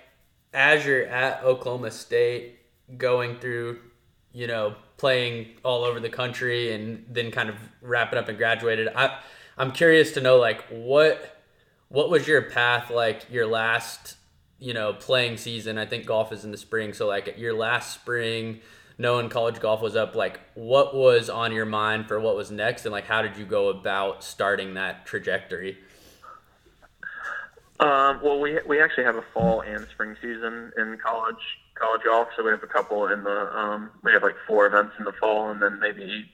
as 0.54 0.86
you're 0.86 1.06
at 1.06 1.44
Oklahoma 1.44 1.92
State, 1.92 2.60
going 2.98 3.40
through, 3.40 3.80
you 4.32 4.48
know, 4.48 4.76
playing 4.98 5.48
all 5.64 5.84
over 5.84 6.00
the 6.00 6.10
country, 6.10 6.74
and 6.74 7.06
then 7.10 7.32
kind 7.32 7.50
of 7.50 7.56
wrapping 7.82 8.20
up 8.20 8.30
and 8.30 8.38
graduated, 8.38 8.90
I 8.96 9.20
I'm 9.58 9.72
curious 9.72 10.12
to 10.14 10.22
know 10.22 10.38
like 10.38 10.64
what 10.70 11.42
what 11.90 12.10
was 12.10 12.28
your 12.28 12.42
path 12.42 12.90
like 12.90 13.26
your 13.32 13.46
last 13.46 14.16
you 14.60 14.74
know 14.74 14.94
playing 14.94 15.38
season 15.38 15.78
i 15.78 15.86
think 15.86 16.06
golf 16.06 16.32
is 16.32 16.46
in 16.46 16.52
the 16.52 16.58
spring 16.58 16.94
so 16.94 17.06
like 17.06 17.36
your 17.38 17.54
last 17.54 17.94
spring 17.94 18.62
knowing 18.98 19.30
college 19.30 19.60
golf 19.60 19.82
was 19.82 19.96
up, 19.96 20.16
like 20.16 20.40
what 20.54 20.96
was 20.96 21.30
on 21.30 21.52
your 21.52 21.66
mind 21.66 22.08
for 22.08 22.20
what 22.20 22.36
was 22.36 22.52
next, 22.52 22.86
and 22.86 22.92
like 22.92 23.06
how 23.06 23.22
did 23.22 23.38
you 23.38 23.46
go 23.46 23.70
about 23.70 24.24
starting 24.24 24.76
that 24.76 25.06
trajectory? 25.06 25.78
Um, 27.80 28.20
well, 28.24 28.40
we 28.40 28.60
we 28.68 28.82
actually 28.82 29.04
have 29.04 29.16
a 29.16 29.26
fall 29.34 29.62
and 29.62 29.88
spring 29.90 30.16
season 30.22 30.72
in 30.78 30.98
college 31.04 31.44
college 31.76 32.02
golf, 32.04 32.30
so 32.38 32.44
we 32.44 32.52
have 32.52 32.64
a 32.64 32.68
couple 32.68 33.08
in 33.08 33.24
the 33.24 33.58
um, 33.58 33.90
we 34.04 34.12
have 34.12 34.24
like 34.24 34.36
four 34.48 34.66
events 34.68 34.94
in 35.00 35.06
the 35.06 35.14
fall, 35.14 35.50
and 35.50 35.62
then 35.62 35.80
maybe 35.80 36.26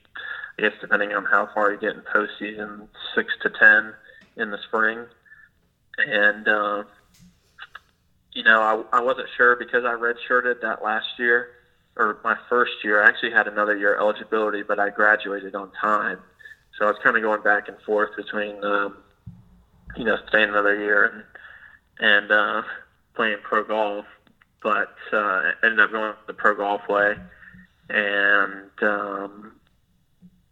I 0.60 0.68
guess 0.68 0.78
depending 0.78 1.14
on 1.14 1.24
how 1.24 1.48
far 1.54 1.72
you 1.72 1.78
get 1.78 1.94
in 1.94 2.02
postseason, 2.02 2.86
six 3.14 3.32
to 3.42 3.50
ten 3.50 3.94
in 4.36 4.50
the 4.50 4.58
spring, 4.68 5.06
and 5.96 6.46
uh, 6.46 6.84
you 8.34 8.42
know 8.42 8.60
I 8.92 8.98
I 8.98 9.00
wasn't 9.00 9.28
sure 9.38 9.56
because 9.56 9.84
I 9.86 9.94
redshirted 9.94 10.60
that 10.60 10.82
last 10.82 11.06
year 11.18 11.48
or 11.96 12.18
my 12.22 12.36
first 12.48 12.72
year, 12.84 13.02
I 13.02 13.08
actually 13.08 13.32
had 13.32 13.48
another 13.48 13.74
year 13.74 13.96
eligibility, 13.98 14.62
but 14.62 14.78
I 14.78 14.90
graduated 14.90 15.54
on 15.54 15.70
time. 15.80 16.18
So 16.78 16.84
I 16.84 16.88
was 16.88 16.98
kind 17.02 17.16
of 17.16 17.22
going 17.22 17.42
back 17.42 17.68
and 17.68 17.78
forth 17.80 18.14
between, 18.14 18.62
um, 18.62 18.98
you 19.96 20.04
know, 20.04 20.18
staying 20.28 20.50
another 20.50 20.78
year 20.78 21.06
and 21.06 21.24
and 22.02 22.30
uh, 22.30 22.62
playing 23.14 23.38
pro 23.42 23.64
golf, 23.64 24.04
but 24.62 24.94
uh, 25.10 25.52
ended 25.62 25.80
up 25.80 25.90
going 25.90 26.14
the 26.26 26.34
pro 26.34 26.54
golf 26.54 26.82
way, 26.86 27.16
and 27.88 28.70
um, 28.82 29.52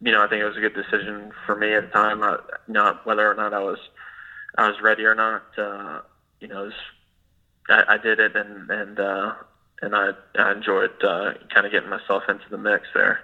you 0.01 0.11
know, 0.11 0.23
I 0.23 0.27
think 0.27 0.41
it 0.41 0.45
was 0.45 0.57
a 0.57 0.61
good 0.61 0.75
decision 0.75 1.31
for 1.45 1.55
me 1.55 1.73
at 1.73 1.87
the 1.87 1.89
time. 1.89 2.23
Uh, 2.23 2.37
not 2.67 3.05
whether 3.05 3.29
or 3.29 3.35
not 3.35 3.53
I 3.53 3.59
was 3.59 3.79
I 4.57 4.67
was 4.67 4.81
ready 4.81 5.03
or 5.03 5.15
not. 5.15 5.43
Uh, 5.57 6.01
you 6.39 6.47
know, 6.47 6.63
was, 6.63 6.73
I, 7.69 7.95
I 7.95 7.97
did 7.97 8.19
it, 8.19 8.35
and 8.35 8.69
and 8.69 8.99
uh, 8.99 9.33
and 9.81 9.95
I, 9.95 10.11
I 10.37 10.51
enjoyed 10.51 11.03
uh, 11.03 11.33
kind 11.53 11.65
of 11.65 11.71
getting 11.71 11.89
myself 11.89 12.23
into 12.29 12.45
the 12.49 12.57
mix 12.57 12.87
there. 12.93 13.19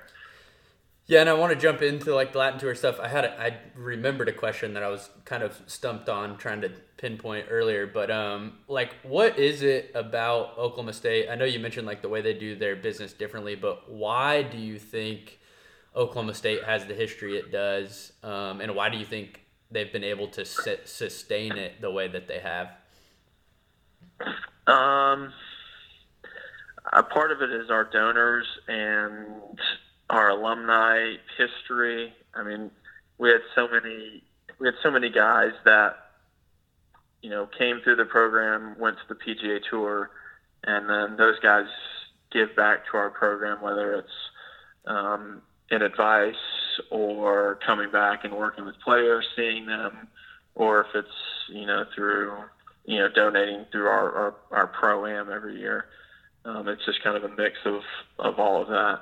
Yeah, 1.08 1.22
and 1.22 1.30
I 1.30 1.34
want 1.34 1.54
to 1.54 1.60
jump 1.60 1.84
into 1.84 2.16
like 2.16 2.34
the 2.34 2.40
Latin 2.40 2.60
tour 2.60 2.74
stuff. 2.74 3.00
I 3.00 3.08
had 3.08 3.26
a, 3.26 3.40
I 3.40 3.58
remembered 3.76 4.28
a 4.28 4.34
question 4.34 4.74
that 4.74 4.82
I 4.82 4.90
was 4.90 5.10
kind 5.24 5.44
of 5.44 5.62
stumped 5.68 6.10
on 6.10 6.38
trying 6.38 6.62
to 6.62 6.72
pinpoint 6.98 7.46
earlier, 7.50 7.86
but 7.86 8.10
um, 8.10 8.54
like 8.68 8.96
what 9.04 9.38
is 9.38 9.62
it 9.62 9.92
about 9.94 10.58
Oklahoma 10.58 10.94
State? 10.94 11.30
I 11.30 11.36
know 11.36 11.46
you 11.46 11.60
mentioned 11.60 11.86
like 11.86 12.02
the 12.02 12.10
way 12.10 12.22
they 12.22 12.34
do 12.34 12.56
their 12.56 12.76
business 12.76 13.14
differently, 13.14 13.54
but 13.56 13.92
why 13.92 14.42
do 14.42 14.58
you 14.58 14.80
think 14.80 15.40
Oklahoma 15.96 16.34
State 16.34 16.64
has 16.64 16.86
the 16.86 16.94
history 16.94 17.38
it 17.38 17.52
does, 17.52 18.12
um, 18.24 18.62
and 18.62 18.76
why 18.76 18.90
do 18.90 18.98
you 18.98 19.06
think 19.06 19.42
they've 19.72 19.92
been 19.92 20.04
able 20.04 20.28
to 20.30 20.46
sit, 20.46 20.88
sustain 20.88 21.54
it 21.54 21.82
the 21.82 21.92
way 21.92 22.08
that 22.08 22.28
they 22.28 22.40
have? 22.40 22.72
Um, 24.68 25.32
a 26.92 27.04
part 27.04 27.32
of 27.32 27.42
it 27.42 27.52
is 27.52 27.70
our 27.70 27.86
donors 27.86 28.46
and 28.68 29.60
our 30.10 30.30
alumni 30.30 31.16
history. 31.38 32.14
I 32.34 32.44
mean, 32.44 32.72
we 33.18 33.30
had 33.30 33.42
so 33.54 33.68
many 33.68 34.24
we 34.60 34.68
had 34.68 34.76
so 34.82 34.90
many 34.90 35.10
guys 35.10 35.52
that 35.66 35.96
you 37.22 37.30
know 37.30 37.48
came 37.58 37.82
through 37.84 37.98
the 37.98 38.06
program, 38.06 38.76
went 38.80 38.98
to 38.98 39.14
the 39.14 39.16
PGA 39.16 39.60
Tour, 39.70 40.12
and 40.64 40.90
then 40.90 41.18
those 41.18 41.40
guys 41.40 41.66
give 42.32 42.56
back 42.56 42.86
to 42.92 42.98
our 42.98 43.10
program, 43.10 43.62
whether 43.62 43.94
it's 43.96 44.08
um, 44.86 45.42
in 45.72 45.82
advice 45.82 46.36
or 46.92 47.60
coming 47.66 47.92
back 47.92 48.24
and 48.24 48.34
working 48.34 48.66
with 48.66 48.76
players, 48.84 49.26
seeing 49.36 49.66
them, 49.66 50.08
or 50.56 50.82
if 50.82 50.88
it's 50.96 51.08
you 51.50 51.66
know 51.66 51.86
through 51.96 52.34
you 52.86 53.00
know 53.00 53.10
donating 53.10 53.66
through 53.72 53.88
our 53.88 54.12
our, 54.12 54.36
our 54.52 54.68
pro 54.68 55.06
am 55.06 55.32
every 55.32 55.60
year. 55.60 55.86
Um, 56.46 56.68
it's 56.68 56.86
just 56.86 57.04
kind 57.04 57.18
of 57.18 57.24
a 57.24 57.36
mix 57.36 57.58
of, 57.66 57.82
of 58.20 58.40
all 58.40 58.62
of 58.62 58.68
that. 58.68 59.00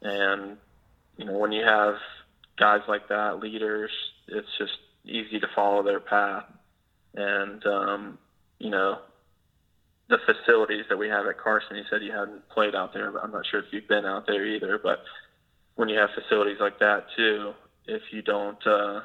And, 0.00 0.56
you 1.16 1.24
know, 1.24 1.36
when 1.36 1.50
you 1.50 1.64
have 1.64 1.96
guys 2.56 2.82
like 2.86 3.08
that, 3.08 3.40
leaders, 3.40 3.90
it's 4.28 4.48
just 4.58 4.78
easy 5.04 5.40
to 5.40 5.48
follow 5.56 5.82
their 5.82 5.98
path. 5.98 6.44
And, 7.14 7.66
um, 7.66 8.18
you 8.60 8.70
know, 8.70 8.98
the 10.08 10.18
facilities 10.24 10.84
that 10.88 10.98
we 10.98 11.08
have 11.08 11.26
at 11.26 11.38
Karsten, 11.38 11.76
you 11.76 11.84
said 11.90 12.02
you 12.02 12.12
hadn't 12.12 12.48
played 12.48 12.76
out 12.76 12.94
there, 12.94 13.10
but 13.10 13.24
I'm 13.24 13.32
not 13.32 13.46
sure 13.50 13.60
if 13.60 13.66
you've 13.72 13.88
been 13.88 14.06
out 14.06 14.26
there 14.26 14.46
either. 14.46 14.78
But 14.80 15.02
when 15.78 15.88
you 15.88 15.96
have 15.96 16.10
facilities 16.10 16.56
like 16.58 16.80
that 16.80 17.04
too, 17.16 17.52
if 17.86 18.02
you 18.10 18.20
don't, 18.20 18.66
uh, 18.66 19.00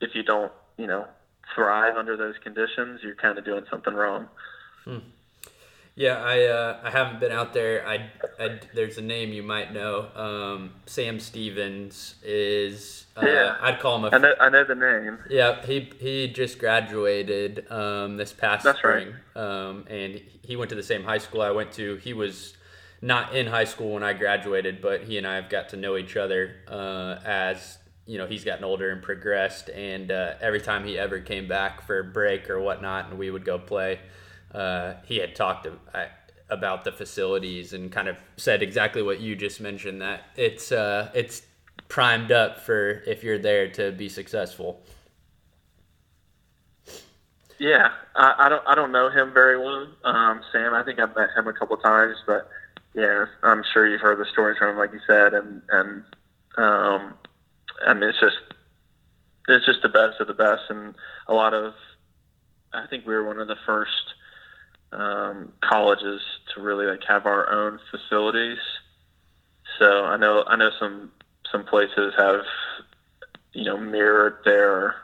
if 0.00 0.14
you 0.14 0.22
don't, 0.22 0.52
you 0.78 0.86
know, 0.86 1.06
thrive 1.52 1.96
under 1.96 2.16
those 2.16 2.36
conditions, 2.44 3.00
you're 3.02 3.16
kind 3.16 3.36
of 3.36 3.44
doing 3.44 3.64
something 3.68 3.92
wrong. 3.92 4.28
Hmm. 4.84 4.98
Yeah, 5.96 6.22
I 6.22 6.44
uh, 6.44 6.78
I 6.84 6.90
haven't 6.90 7.18
been 7.18 7.32
out 7.32 7.52
there. 7.52 7.84
I, 7.86 8.10
I 8.38 8.60
there's 8.74 8.96
a 8.98 9.02
name 9.02 9.32
you 9.32 9.42
might 9.42 9.74
know. 9.74 10.06
Um, 10.14 10.70
Sam 10.86 11.18
Stevens 11.18 12.14
is. 12.22 13.06
Uh, 13.16 13.26
yeah. 13.26 13.56
I'd 13.60 13.80
call 13.80 13.96
him 13.96 14.04
a. 14.04 14.14
I 14.14 14.18
know, 14.18 14.34
I 14.40 14.48
know 14.50 14.64
the 14.64 14.76
name. 14.76 15.18
Yeah, 15.28 15.66
he 15.66 15.90
he 15.98 16.28
just 16.28 16.60
graduated 16.60 17.66
um, 17.72 18.18
this 18.18 18.32
past 18.32 18.62
That's 18.62 18.78
spring. 18.78 19.14
Right. 19.34 19.42
Um, 19.42 19.84
and 19.90 20.22
he 20.42 20.54
went 20.54 20.68
to 20.68 20.76
the 20.76 20.82
same 20.84 21.02
high 21.02 21.18
school 21.18 21.42
I 21.42 21.50
went 21.50 21.72
to. 21.72 21.96
He 21.96 22.12
was 22.12 22.54
not 23.02 23.34
in 23.34 23.46
high 23.46 23.64
school 23.64 23.94
when 23.94 24.02
I 24.02 24.12
graduated, 24.12 24.80
but 24.80 25.04
he 25.04 25.18
and 25.18 25.26
I 25.26 25.36
have 25.36 25.48
got 25.48 25.70
to 25.70 25.76
know 25.76 25.96
each 25.96 26.16
other 26.16 26.56
uh, 26.68 27.16
as 27.24 27.78
you 28.06 28.18
know 28.18 28.26
he's 28.26 28.44
gotten 28.44 28.64
older 28.64 28.90
and 28.90 29.02
progressed. 29.02 29.70
And 29.70 30.10
uh, 30.10 30.34
every 30.40 30.60
time 30.60 30.84
he 30.84 30.98
ever 30.98 31.20
came 31.20 31.48
back 31.48 31.82
for 31.86 31.98
a 31.98 32.04
break 32.04 32.50
or 32.50 32.60
whatnot, 32.60 33.10
and 33.10 33.18
we 33.18 33.30
would 33.30 33.44
go 33.44 33.58
play 33.58 34.00
uh, 34.54 34.94
he 35.04 35.18
had 35.18 35.34
talked 35.34 35.64
to, 35.64 35.72
uh, 35.94 36.06
about 36.48 36.84
the 36.84 36.90
facilities 36.90 37.72
and 37.72 37.92
kind 37.92 38.08
of 38.08 38.16
said 38.36 38.62
exactly 38.62 39.02
what 39.02 39.20
you 39.20 39.36
just 39.36 39.60
mentioned 39.60 40.02
that 40.02 40.24
it's 40.36 40.72
uh, 40.72 41.08
it's 41.14 41.42
primed 41.88 42.32
up 42.32 42.58
for 42.58 43.02
if 43.06 43.22
you're 43.22 43.38
there 43.38 43.68
to 43.70 43.92
be 43.92 44.08
successful. 44.08 44.82
Yeah, 47.58 47.90
I, 48.16 48.34
I 48.38 48.48
don't 48.48 48.66
I 48.66 48.74
don't 48.74 48.90
know 48.90 49.10
him 49.10 49.32
very 49.32 49.58
well, 49.58 49.86
um, 50.02 50.40
Sam. 50.50 50.74
I 50.74 50.82
think 50.82 50.98
I've 50.98 51.14
met 51.14 51.28
him 51.36 51.46
a 51.46 51.52
couple 51.52 51.76
times, 51.76 52.16
but 52.26 52.48
yeah, 52.94 53.26
I'm 53.42 53.62
sure 53.72 53.86
you've 53.86 54.00
heard 54.00 54.18
the 54.18 54.30
stories 54.32 54.58
from 54.58 54.70
him, 54.70 54.78
like 54.78 54.92
you 54.92 55.00
said, 55.06 55.34
and 55.34 55.62
and 55.70 56.04
um, 56.56 57.14
I 57.86 57.94
mean 57.94 58.08
it's 58.08 58.20
just 58.20 58.36
it's 59.48 59.66
just 59.66 59.82
the 59.82 59.88
best 59.88 60.20
of 60.20 60.26
the 60.26 60.34
best, 60.34 60.62
and 60.68 60.94
a 61.28 61.34
lot 61.34 61.54
of 61.54 61.74
I 62.72 62.86
think 62.88 63.06
we 63.06 63.14
were 63.14 63.26
one 63.26 63.40
of 63.40 63.48
the 63.48 63.56
first 63.66 64.14
um, 64.92 65.52
colleges 65.62 66.20
to 66.54 66.62
really 66.62 66.86
like 66.86 67.02
have 67.08 67.26
our 67.26 67.50
own 67.50 67.78
facilities. 67.90 68.58
So 69.78 70.04
I 70.04 70.16
know 70.16 70.44
I 70.46 70.56
know 70.56 70.70
some 70.78 71.12
some 71.52 71.64
places 71.64 72.12
have 72.18 72.40
you 73.52 73.64
know 73.64 73.76
mirrored 73.76 74.38
their 74.44 74.96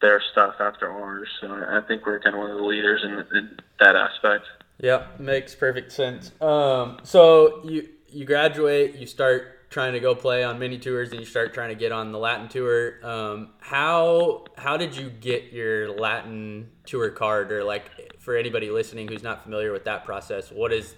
their 0.00 0.22
stuff 0.32 0.54
after 0.60 0.90
ours. 0.90 1.28
So 1.40 1.48
I 1.48 1.80
think 1.86 2.04
we're 2.04 2.20
kind 2.20 2.34
of 2.34 2.40
one 2.40 2.50
of 2.50 2.58
the 2.58 2.64
leaders 2.64 3.02
in, 3.04 3.12
in 3.36 3.56
that 3.80 3.96
aspect. 3.96 4.44
Yeah, 4.78 5.06
makes 5.18 5.54
perfect 5.54 5.92
sense. 5.92 6.32
Um, 6.40 6.98
so 7.02 7.62
you 7.64 7.88
you 8.08 8.24
graduate, 8.24 8.96
you 8.96 9.06
start 9.06 9.70
trying 9.70 9.92
to 9.92 10.00
go 10.00 10.14
play 10.14 10.44
on 10.44 10.58
mini 10.58 10.78
tours, 10.78 11.10
and 11.10 11.20
you 11.20 11.26
start 11.26 11.54
trying 11.54 11.70
to 11.70 11.74
get 11.74 11.92
on 11.92 12.12
the 12.12 12.18
Latin 12.18 12.48
tour. 12.48 12.94
Um, 13.02 13.50
how 13.60 14.44
how 14.56 14.76
did 14.76 14.96
you 14.96 15.10
get 15.10 15.52
your 15.52 15.98
Latin 15.98 16.70
tour 16.84 17.10
card, 17.10 17.52
or 17.52 17.64
like 17.64 17.84
for 18.18 18.36
anybody 18.36 18.70
listening 18.70 19.08
who's 19.08 19.22
not 19.22 19.42
familiar 19.42 19.72
with 19.72 19.84
that 19.84 20.04
process, 20.04 20.50
what 20.50 20.72
is 20.72 20.94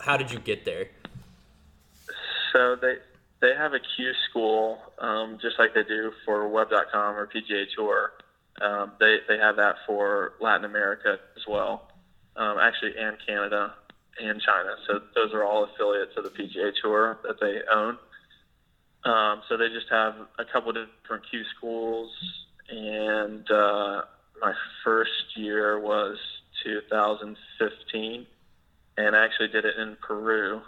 how 0.00 0.16
did 0.16 0.30
you 0.30 0.38
get 0.38 0.64
there? 0.64 0.88
So 2.52 2.76
they 2.76 2.94
they 3.40 3.54
have 3.54 3.72
a 3.72 3.80
Q 3.80 4.12
school, 4.30 4.78
um, 4.98 5.38
just 5.40 5.58
like 5.58 5.74
they 5.74 5.84
do 5.84 6.12
for 6.24 6.48
Web.com 6.48 7.16
or 7.16 7.26
PGA 7.26 7.64
Tour. 7.76 8.12
Um, 8.60 8.92
they 8.98 9.18
they 9.28 9.38
have 9.38 9.56
that 9.56 9.76
for 9.86 10.32
Latin 10.40 10.64
America 10.64 11.18
as 11.36 11.42
well, 11.48 11.87
um, 12.38 12.56
actually, 12.58 12.92
and 12.98 13.16
Canada 13.26 13.74
and 14.20 14.40
China. 14.40 14.76
So 14.86 15.00
those 15.14 15.34
are 15.34 15.44
all 15.44 15.64
affiliates 15.64 16.12
of 16.16 16.24
the 16.24 16.30
PGA 16.30 16.72
Tour 16.82 17.18
that 17.24 17.40
they 17.40 17.60
own. 17.72 17.98
Um, 19.04 19.42
so 19.48 19.56
they 19.56 19.68
just 19.68 19.88
have 19.90 20.14
a 20.38 20.44
couple 20.44 20.70
of 20.70 20.76
different 21.02 21.24
Q 21.30 21.42
schools, 21.56 22.10
and 22.68 23.48
uh, 23.50 24.02
my 24.40 24.52
first 24.84 25.36
year 25.36 25.78
was 25.80 26.16
2015, 26.64 28.26
and 28.96 29.16
I 29.16 29.24
actually 29.24 29.48
did 29.48 29.64
it 29.64 29.78
in 29.78 29.96
Peru, 30.00 30.60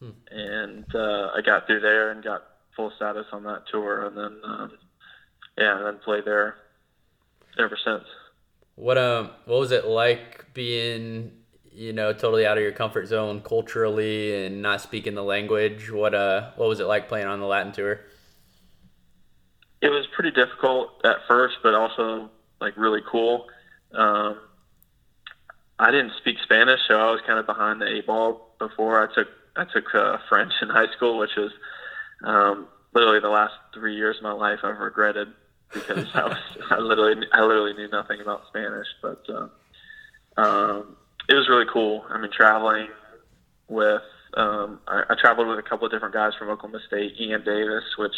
hmm. 0.00 0.10
and 0.30 0.86
uh, 0.94 1.30
I 1.34 1.40
got 1.44 1.66
through 1.66 1.80
there 1.80 2.10
and 2.10 2.24
got 2.24 2.44
full 2.74 2.92
status 2.96 3.26
on 3.32 3.42
that 3.44 3.64
tour, 3.70 4.06
and 4.06 4.16
then 4.16 4.40
um, 4.44 4.72
yeah, 5.58 5.76
and 5.76 5.86
then 5.86 5.98
played 6.02 6.24
there 6.24 6.56
ever 7.58 7.78
since. 7.84 8.04
What 8.76 8.98
um, 8.98 9.30
what 9.46 9.58
was 9.58 9.72
it 9.72 9.86
like 9.86 10.52
being 10.52 11.32
you 11.72 11.92
know 11.92 12.12
totally 12.12 12.46
out 12.46 12.58
of 12.58 12.62
your 12.62 12.72
comfort 12.72 13.06
zone 13.06 13.40
culturally 13.40 14.46
and 14.46 14.60
not 14.60 14.82
speaking 14.82 15.14
the 15.14 15.24
language? 15.24 15.90
What 15.90 16.14
uh, 16.14 16.50
what 16.56 16.68
was 16.68 16.78
it 16.80 16.84
like 16.84 17.08
playing 17.08 17.26
on 17.26 17.40
the 17.40 17.46
Latin 17.46 17.72
tour? 17.72 18.00
It 19.80 19.88
was 19.88 20.06
pretty 20.14 20.30
difficult 20.30 20.90
at 21.04 21.16
first, 21.26 21.56
but 21.62 21.74
also 21.74 22.30
like 22.60 22.76
really 22.76 23.00
cool. 23.10 23.46
Um, 23.94 24.40
I 25.78 25.90
didn't 25.90 26.12
speak 26.18 26.36
Spanish, 26.42 26.80
so 26.86 26.94
I 26.94 27.10
was 27.10 27.20
kind 27.26 27.38
of 27.38 27.46
behind 27.46 27.80
the 27.80 27.86
eight 27.86 28.06
ball 28.06 28.54
before. 28.58 29.02
I 29.02 29.14
took 29.14 29.28
I 29.56 29.64
took 29.64 29.94
uh, 29.94 30.18
French 30.28 30.52
in 30.60 30.68
high 30.68 30.92
school, 30.94 31.16
which 31.16 31.34
was 31.34 31.52
um, 32.24 32.68
literally 32.92 33.20
the 33.20 33.30
last 33.30 33.54
three 33.72 33.96
years 33.96 34.18
of 34.18 34.22
my 34.22 34.32
life 34.32 34.58
I've 34.62 34.78
regretted 34.78 35.28
because 35.72 36.06
I 36.14 36.24
was 36.24 36.38
I 36.70 36.78
literally 36.78 37.26
I 37.32 37.42
literally 37.42 37.74
knew 37.74 37.88
nothing 37.88 38.20
about 38.20 38.46
Spanish, 38.48 38.88
but 39.02 39.24
uh, 39.28 40.40
um, 40.40 40.96
it 41.28 41.34
was 41.34 41.48
really 41.48 41.66
cool. 41.72 42.04
I 42.08 42.18
mean, 42.18 42.30
traveling 42.30 42.88
with 43.68 44.02
um, 44.36 44.80
I, 44.86 45.02
I 45.10 45.14
traveled 45.20 45.48
with 45.48 45.58
a 45.58 45.62
couple 45.62 45.86
of 45.86 45.92
different 45.92 46.14
guys 46.14 46.32
from 46.38 46.48
Oklahoma 46.48 46.80
State, 46.86 47.18
Ian 47.18 47.42
Davis, 47.44 47.84
which 47.96 48.14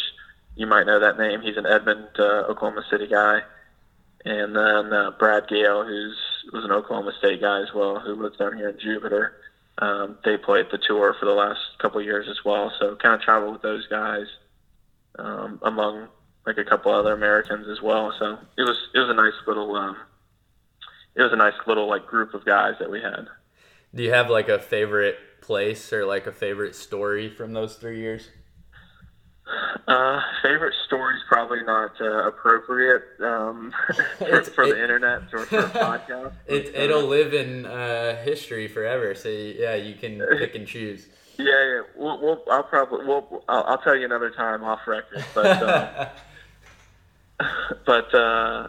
you 0.55 0.67
might 0.67 0.85
know 0.85 0.99
that 0.99 1.17
name. 1.17 1.41
He's 1.41 1.57
an 1.57 1.65
Edmond, 1.65 2.09
uh, 2.17 2.43
Oklahoma 2.49 2.83
City 2.89 3.07
guy, 3.07 3.41
and 4.25 4.55
then 4.55 4.93
uh, 4.93 5.11
Brad 5.17 5.47
Gale, 5.47 5.85
who's 5.85 6.17
was 6.51 6.65
an 6.65 6.71
Oklahoma 6.71 7.11
State 7.19 7.41
guy 7.41 7.61
as 7.61 7.73
well, 7.73 7.99
who 7.99 8.15
lives 8.15 8.37
down 8.37 8.57
here 8.57 8.69
in 8.69 8.79
Jupiter. 8.79 9.35
Um, 9.77 10.17
they 10.25 10.35
played 10.35 10.65
the 10.71 10.77
tour 10.77 11.15
for 11.19 11.25
the 11.25 11.31
last 11.31 11.59
couple 11.79 11.99
of 11.99 12.05
years 12.05 12.27
as 12.29 12.43
well, 12.43 12.71
so 12.79 12.95
kind 12.95 13.15
of 13.15 13.21
traveled 13.21 13.53
with 13.53 13.61
those 13.61 13.87
guys 13.87 14.25
um, 15.17 15.59
among 15.61 16.09
like 16.49 16.57
a 16.57 16.67
couple 16.67 16.91
other 16.91 17.13
Americans 17.13 17.67
as 17.67 17.81
well. 17.81 18.11
So 18.17 18.39
it 18.57 18.63
was 18.63 18.77
it 18.95 18.99
was 18.99 19.09
a 19.09 19.13
nice 19.13 19.33
little 19.47 19.75
um, 19.75 19.95
it 21.15 21.21
was 21.21 21.31
a 21.31 21.35
nice 21.35 21.53
little 21.67 21.87
like 21.87 22.07
group 22.07 22.33
of 22.33 22.43
guys 22.43 22.73
that 22.79 22.89
we 22.89 23.01
had. 23.01 23.27
Do 23.93 24.03
you 24.03 24.11
have 24.11 24.29
like 24.29 24.49
a 24.49 24.59
favorite 24.59 25.17
place 25.41 25.93
or 25.93 26.05
like 26.05 26.25
a 26.25 26.31
favorite 26.31 26.75
story 26.75 27.29
from 27.29 27.53
those 27.53 27.75
three 27.75 27.99
years? 27.99 28.29
Uh, 29.87 30.21
favorite 30.43 30.73
story 30.85 31.15
is 31.15 31.23
probably 31.27 31.63
not 31.63 31.99
uh, 31.99 32.27
appropriate 32.27 33.03
um, 33.21 33.73
for, 34.17 34.43
for 34.43 34.63
it, 34.63 34.75
the 34.75 34.81
internet 34.81 35.21
or 35.33 35.45
for 35.45 35.59
a 35.59 35.63
podcast. 35.69 36.33
It, 36.47 36.75
uh, 36.75 36.79
it'll 36.79 37.07
live 37.07 37.33
in 37.33 37.65
uh, 37.65 38.21
history 38.23 38.67
forever. 38.67 39.13
So 39.15 39.29
yeah, 39.29 39.75
you 39.75 39.95
can 39.95 40.19
pick 40.39 40.55
and 40.55 40.67
choose. 40.67 41.07
Yeah, 41.37 41.45
yeah. 41.45 41.81
We'll, 41.95 42.19
we'll 42.21 42.43
I'll 42.51 42.63
probably 42.63 43.05
we'll, 43.05 43.43
I'll, 43.47 43.63
I'll, 43.63 43.77
tell 43.79 43.95
you 43.95 44.05
another 44.05 44.29
time 44.29 44.63
off 44.63 44.81
record, 44.85 45.25
but 45.33 45.63
um, 45.63 46.07
but 47.85 48.13
uh, 48.13 48.67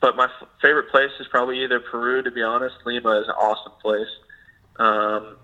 but 0.00 0.16
my 0.16 0.24
f- 0.24 0.48
favorite 0.60 0.90
place 0.90 1.10
is 1.20 1.26
probably 1.28 1.64
either 1.64 1.80
Peru. 1.80 2.22
To 2.22 2.30
be 2.30 2.42
honest, 2.42 2.76
Lima 2.84 3.20
is 3.20 3.28
an 3.28 3.34
awesome 3.34 3.72
place, 3.82 4.08
um, 4.76 5.36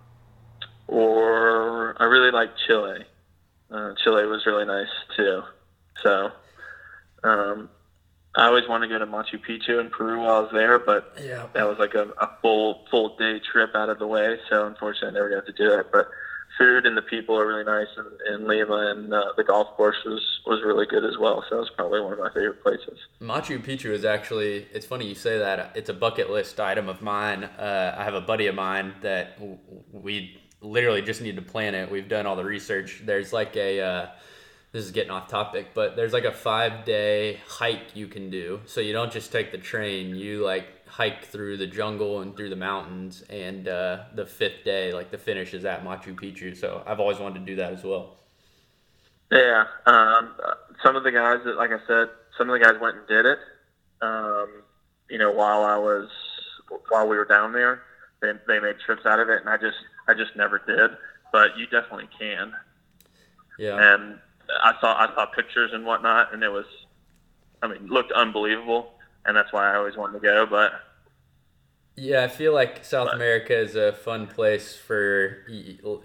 or 0.86 1.96
I 2.00 2.04
really 2.04 2.30
like 2.30 2.50
Chile. 2.66 3.04
Uh, 3.70 3.94
Chile 4.02 4.26
was 4.26 4.46
really 4.46 4.64
nice 4.64 4.88
too. 5.16 5.42
So 6.02 6.30
um, 7.22 7.68
I 8.34 8.46
always 8.46 8.68
wanted 8.68 8.88
to 8.88 8.94
go 8.94 8.98
to 8.98 9.06
Machu 9.06 9.40
Picchu 9.44 9.80
in 9.80 9.90
Peru 9.90 10.20
while 10.20 10.36
I 10.36 10.40
was 10.40 10.50
there, 10.52 10.78
but 10.78 11.16
yeah. 11.20 11.46
that 11.54 11.66
was 11.66 11.78
like 11.78 11.94
a, 11.94 12.08
a 12.20 12.30
full 12.40 12.84
full 12.90 13.16
day 13.16 13.40
trip 13.40 13.74
out 13.74 13.88
of 13.88 13.98
the 13.98 14.06
way. 14.06 14.38
So 14.48 14.66
unfortunately, 14.66 15.08
I 15.08 15.12
never 15.12 15.34
got 15.34 15.46
to 15.46 15.52
do 15.52 15.78
it. 15.78 15.86
But 15.92 16.08
food 16.60 16.84
and 16.84 16.96
the 16.96 17.02
people 17.02 17.36
are 17.38 17.46
really 17.46 17.64
nice 17.64 17.88
in, 17.96 18.34
in 18.34 18.46
Lima, 18.46 18.92
and 18.94 19.12
uh, 19.12 19.32
the 19.36 19.44
golf 19.44 19.68
course 19.76 19.96
was 20.04 20.20
was 20.46 20.62
really 20.64 20.86
good 20.86 21.04
as 21.04 21.16
well. 21.18 21.42
So 21.48 21.56
it 21.56 21.60
was 21.60 21.70
probably 21.70 22.00
one 22.00 22.12
of 22.12 22.18
my 22.18 22.28
favorite 22.28 22.62
places. 22.62 22.98
Machu 23.20 23.58
Picchu 23.58 23.90
is 23.90 24.04
actually 24.04 24.66
it's 24.72 24.86
funny 24.86 25.06
you 25.06 25.14
say 25.14 25.38
that. 25.38 25.72
It's 25.74 25.88
a 25.88 25.94
bucket 25.94 26.30
list 26.30 26.60
item 26.60 26.88
of 26.88 27.00
mine. 27.00 27.44
Uh, 27.44 27.96
I 27.98 28.04
have 28.04 28.14
a 28.14 28.20
buddy 28.20 28.46
of 28.46 28.54
mine 28.54 28.94
that 29.00 29.40
we 29.90 30.38
literally 30.60 31.02
just 31.02 31.22
need 31.22 31.36
to 31.36 31.42
plan 31.42 31.74
it. 31.74 31.90
We've 31.90 32.08
done 32.08 32.26
all 32.26 32.36
the 32.36 32.44
research. 32.44 33.02
There's 33.04 33.32
like 33.32 33.56
a 33.56 33.80
uh, 33.80 34.06
this 34.72 34.84
is 34.84 34.92
getting 34.92 35.10
off 35.10 35.28
topic, 35.28 35.68
but 35.74 35.96
there's 35.96 36.12
like 36.12 36.24
a 36.24 36.32
five 36.32 36.84
day 36.84 37.40
hike 37.46 37.94
you 37.96 38.06
can 38.06 38.30
do. 38.30 38.60
So 38.66 38.80
you 38.80 38.92
don't 38.92 39.12
just 39.12 39.32
take 39.32 39.50
the 39.50 39.58
train. 39.58 40.14
You 40.14 40.44
like 40.44 40.86
hike 40.86 41.24
through 41.24 41.56
the 41.56 41.66
jungle 41.66 42.20
and 42.20 42.36
through 42.36 42.50
the 42.50 42.56
mountains. 42.56 43.22
And 43.28 43.66
uh, 43.66 44.04
the 44.14 44.26
fifth 44.26 44.64
day, 44.64 44.92
like 44.92 45.10
the 45.10 45.18
finish 45.18 45.54
is 45.54 45.64
at 45.64 45.84
Machu 45.84 46.14
Picchu. 46.14 46.56
So 46.56 46.82
I've 46.86 47.00
always 47.00 47.18
wanted 47.18 47.40
to 47.40 47.46
do 47.46 47.56
that 47.56 47.72
as 47.72 47.82
well. 47.82 48.16
Yeah, 49.32 49.64
um, 49.86 50.34
some 50.82 50.96
of 50.96 51.04
the 51.04 51.12
guys 51.12 51.38
that, 51.44 51.56
like 51.56 51.70
I 51.70 51.78
said, 51.86 52.08
some 52.36 52.50
of 52.50 52.58
the 52.58 52.64
guys 52.64 52.80
went 52.80 52.96
and 52.96 53.06
did 53.06 53.26
it. 53.26 53.38
Um, 54.02 54.62
you 55.08 55.18
know, 55.18 55.30
while 55.30 55.62
I 55.62 55.76
was 55.76 56.08
while 56.88 57.08
we 57.08 57.16
were 57.16 57.24
down 57.24 57.52
there, 57.52 57.82
they 58.20 58.32
they 58.48 58.58
made 58.58 58.76
trips 58.84 59.06
out 59.06 59.20
of 59.20 59.28
it, 59.28 59.40
and 59.40 59.48
I 59.48 59.56
just 59.56 59.76
I 60.08 60.14
just 60.14 60.34
never 60.36 60.58
did. 60.58 60.96
But 61.32 61.56
you 61.56 61.66
definitely 61.66 62.08
can. 62.18 62.52
Yeah. 63.56 63.94
And 63.94 64.18
I 64.62 64.74
saw 64.80 64.94
I 64.94 65.14
saw 65.14 65.26
pictures 65.26 65.70
and 65.72 65.84
whatnot, 65.84 66.32
and 66.34 66.42
it 66.42 66.50
was, 66.50 66.66
I 67.62 67.68
mean, 67.68 67.86
looked 67.86 68.12
unbelievable 68.12 68.92
and 69.24 69.36
that's 69.36 69.52
why 69.52 69.72
I 69.72 69.76
always 69.76 69.96
wanted 69.96 70.20
to 70.20 70.20
go. 70.20 70.46
But 70.46 70.72
yeah, 71.96 72.24
I 72.24 72.28
feel 72.28 72.54
like 72.54 72.84
South 72.84 73.08
but, 73.08 73.16
America 73.16 73.56
is 73.56 73.76
a 73.76 73.92
fun 73.92 74.26
place 74.26 74.76
for 74.76 75.46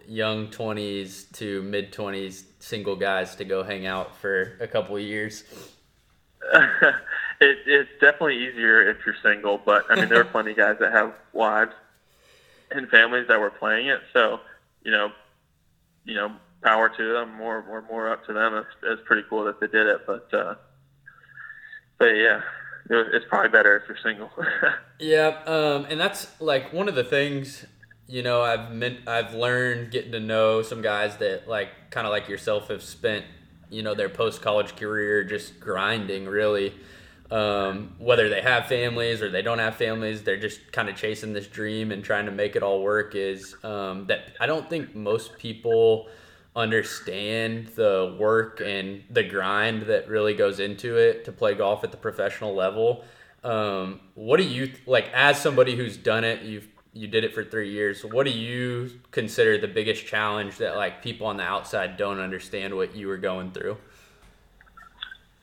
young 0.07 0.49
twenties 0.49 1.25
to 1.33 1.61
mid 1.63 1.91
twenties 1.91 2.45
single 2.59 2.95
guys 2.95 3.35
to 3.35 3.45
go 3.45 3.63
hang 3.63 3.85
out 3.85 4.15
for 4.15 4.57
a 4.59 4.67
couple 4.67 4.95
of 4.95 5.01
years. 5.01 5.43
it, 6.53 7.57
it's 7.65 7.89
definitely 7.99 8.37
easier 8.47 8.89
if 8.89 8.97
you're 9.05 9.15
single, 9.23 9.59
but 9.63 9.85
I 9.89 9.95
mean 9.95 10.09
there 10.09 10.21
are 10.21 10.25
plenty 10.31 10.51
of 10.51 10.57
guys 10.57 10.77
that 10.79 10.91
have 10.91 11.13
wives 11.33 11.73
and 12.71 12.89
families 12.89 13.27
that 13.27 13.39
were 13.39 13.51
playing 13.51 13.87
it. 13.87 14.01
So 14.13 14.39
you 14.83 14.91
know, 14.91 15.11
you 16.03 16.15
know, 16.15 16.35
power 16.65 16.89
to 16.89 17.13
them. 17.13 17.35
More, 17.35 17.63
more, 17.65 17.83
more 17.83 18.11
up 18.11 18.25
to 18.25 18.33
them. 18.33 18.55
It's, 18.55 18.67
it's 18.83 19.01
pretty 19.05 19.23
cool 19.29 19.45
that 19.45 19.59
they 19.59 19.67
did 19.67 19.87
it, 19.87 20.01
but 20.07 20.33
uh, 20.33 20.55
but 21.97 22.07
yeah, 22.07 22.41
it's 22.89 23.25
probably 23.29 23.49
better 23.49 23.77
if 23.77 23.83
you're 23.87 23.97
single. 24.03 24.29
yeah, 24.99 25.41
um, 25.45 25.85
and 25.89 25.99
that's 25.99 26.39
like 26.41 26.73
one 26.73 26.89
of 26.89 26.95
the 26.95 27.03
things 27.03 27.65
you 28.07 28.21
know 28.21 28.41
I've 28.41 28.71
meant 28.71 29.07
I've 29.07 29.33
learned 29.33 29.91
getting 29.91 30.11
to 30.11 30.19
know 30.19 30.61
some 30.61 30.81
guys 30.81 31.17
that 31.17 31.47
like 31.47 31.69
kind 31.91 32.05
of 32.05 32.11
like 32.11 32.27
yourself 32.27 32.67
have 32.69 32.83
spent 32.83 33.25
you 33.69 33.83
know 33.83 33.93
their 33.93 34.09
post 34.09 34.41
college 34.41 34.75
career 34.75 35.23
just 35.23 35.59
grinding 35.59 36.25
really. 36.25 36.73
Um, 37.31 37.95
whether 37.97 38.29
they 38.29 38.41
have 38.41 38.67
families 38.67 39.23
or 39.23 39.31
they 39.31 39.41
don't 39.41 39.57
have 39.57 39.77
families, 39.77 40.21
they're 40.21 40.39
just 40.39 40.71
kind 40.71 40.89
of 40.89 40.95
chasing 40.95 41.33
this 41.33 41.47
dream 41.47 41.91
and 41.91 42.03
trying 42.03 42.27
to 42.27 42.31
make 42.31 42.55
it 42.55 42.61
all 42.61 42.83
work. 42.83 43.15
Is 43.15 43.55
um, 43.63 44.05
that 44.07 44.35
I 44.39 44.45
don't 44.45 44.69
think 44.69 44.95
most 44.95 45.35
people 45.39 46.07
understand 46.55 47.67
the 47.75 48.15
work 48.19 48.61
and 48.61 49.03
the 49.09 49.23
grind 49.23 49.83
that 49.83 50.07
really 50.07 50.33
goes 50.33 50.59
into 50.59 50.97
it 50.97 51.25
to 51.25 51.31
play 51.31 51.53
golf 51.53 51.83
at 51.83 51.91
the 51.91 51.97
professional 51.97 52.55
level. 52.55 53.03
Um, 53.43 53.99
what 54.15 54.37
do 54.37 54.43
you 54.43 54.71
like 54.85 55.09
as 55.13 55.41
somebody 55.41 55.75
who's 55.75 55.97
done 55.97 56.23
it? 56.23 56.43
You've 56.43 56.67
you 56.95 57.07
did 57.07 57.25
it 57.25 57.33
for 57.33 57.43
three 57.43 57.71
years. 57.71 58.05
What 58.05 58.25
do 58.25 58.31
you 58.31 58.89
consider 59.11 59.57
the 59.57 59.67
biggest 59.67 60.05
challenge 60.05 60.57
that 60.59 60.77
like 60.77 61.03
people 61.03 61.27
on 61.27 61.35
the 61.35 61.43
outside 61.43 61.97
don't 61.97 62.21
understand 62.21 62.73
what 62.73 62.95
you 62.95 63.09
were 63.09 63.17
going 63.17 63.51
through? 63.51 63.77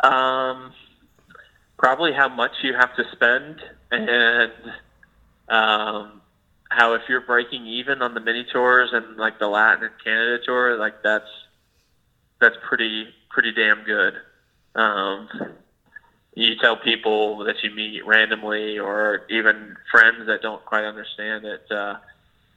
Um, 0.00 0.72
probably 1.76 2.14
how 2.14 2.30
much 2.30 2.52
you 2.62 2.72
have 2.74 2.96
to 2.96 3.04
spend 3.12 3.60
and 3.90 4.52
um, 5.50 6.21
how 6.72 6.94
if 6.94 7.02
you're 7.08 7.20
breaking 7.20 7.66
even 7.66 8.02
on 8.02 8.14
the 8.14 8.20
mini 8.20 8.44
tours 8.52 8.90
and 8.92 9.16
like 9.16 9.38
the 9.38 9.48
Latin 9.48 9.84
and 9.84 9.92
Canada 10.02 10.38
tour, 10.44 10.76
like 10.78 11.02
that's 11.02 11.28
that's 12.40 12.56
pretty 12.66 13.06
pretty 13.30 13.52
damn 13.52 13.84
good. 13.84 14.14
Um, 14.74 15.28
you 16.34 16.56
tell 16.56 16.76
people 16.76 17.44
that 17.44 17.62
you 17.62 17.70
meet 17.70 18.06
randomly, 18.06 18.78
or 18.78 19.26
even 19.28 19.76
friends 19.90 20.26
that 20.26 20.40
don't 20.40 20.64
quite 20.64 20.84
understand 20.84 21.44
it. 21.44 21.70
Uh, 21.70 21.96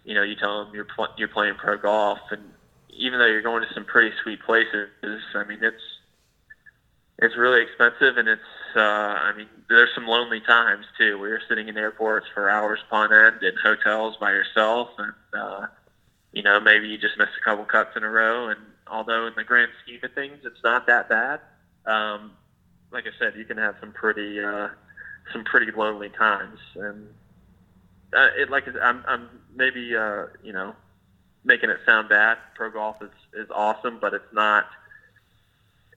you 0.06 0.14
know, 0.14 0.24
you 0.24 0.36
tell 0.36 0.64
them 0.64 0.74
you're 0.74 0.86
pl- 0.86 1.14
you're 1.18 1.28
playing 1.28 1.56
pro 1.56 1.78
golf, 1.78 2.20
and 2.32 2.42
even 2.90 3.20
though 3.20 3.26
you're 3.26 3.42
going 3.42 3.68
to 3.68 3.74
some 3.74 3.86
pretty 3.86 4.16
sweet 4.24 4.42
places, 4.44 4.90
I 5.34 5.44
mean, 5.44 5.60
it's 5.62 5.84
it's 7.20 7.38
really 7.38 7.62
expensive, 7.62 8.18
and 8.18 8.28
it's 8.28 8.42
uh, 8.76 8.80
I 8.80 9.34
mean, 9.36 9.48
there's 9.70 9.90
some 9.96 10.06
lonely 10.06 10.42
times 10.42 10.86
too, 10.98 11.18
you're 11.20 11.40
sitting 11.48 11.70
in 11.70 11.78
airports 11.78 12.28
for 12.34 12.50
hours 12.50 12.80
upon 12.88 13.14
end 13.14 13.42
in 13.42 13.54
hotels 13.64 14.18
by 14.20 14.32
yourself, 14.32 14.90
and 14.98 15.14
uh, 15.34 15.68
you 16.34 16.44
know, 16.44 16.60
maybe 16.60 16.88
you 16.88 16.98
just 16.98 17.18
miss 17.18 17.30
a 17.40 17.44
couple 17.44 17.64
cuts 17.66 17.96
in 17.96 18.04
a 18.04 18.10
row, 18.10 18.50
and 18.50 18.60
although 18.88 19.28
in 19.28 19.34
the 19.36 19.44
grand 19.44 19.72
scheme 19.84 20.00
of 20.04 20.14
things, 20.14 20.40
it's 20.44 20.64
not 20.64 20.88
that 20.88 21.08
bad. 21.08 21.40
Um, 21.86 22.32
like 22.92 23.06
I 23.06 23.12
said, 23.18 23.36
you 23.38 23.46
can 23.46 23.58
have 23.58 23.76
some 23.80 23.94
pretty 23.94 24.40
uh, 24.42 24.70
some 25.32 25.46
pretty 25.46 25.72
lonely 25.72 26.10
times, 26.10 26.60
and 26.76 27.08
uh, 28.14 28.30
it 28.38 28.50
like 28.50 28.66
I'm 28.82 29.04
I'm 29.08 29.30
maybe 29.56 29.96
uh, 29.96 30.26
you 30.44 30.52
know 30.52 30.76
making 31.46 31.70
it 31.70 31.78
sound 31.86 32.10
bad. 32.10 32.38
Pro 32.56 32.70
golf 32.72 32.98
is 33.02 33.10
is 33.34 33.50
awesome, 33.54 34.00
but 34.02 34.14
it's 34.14 34.34
not 34.34 34.66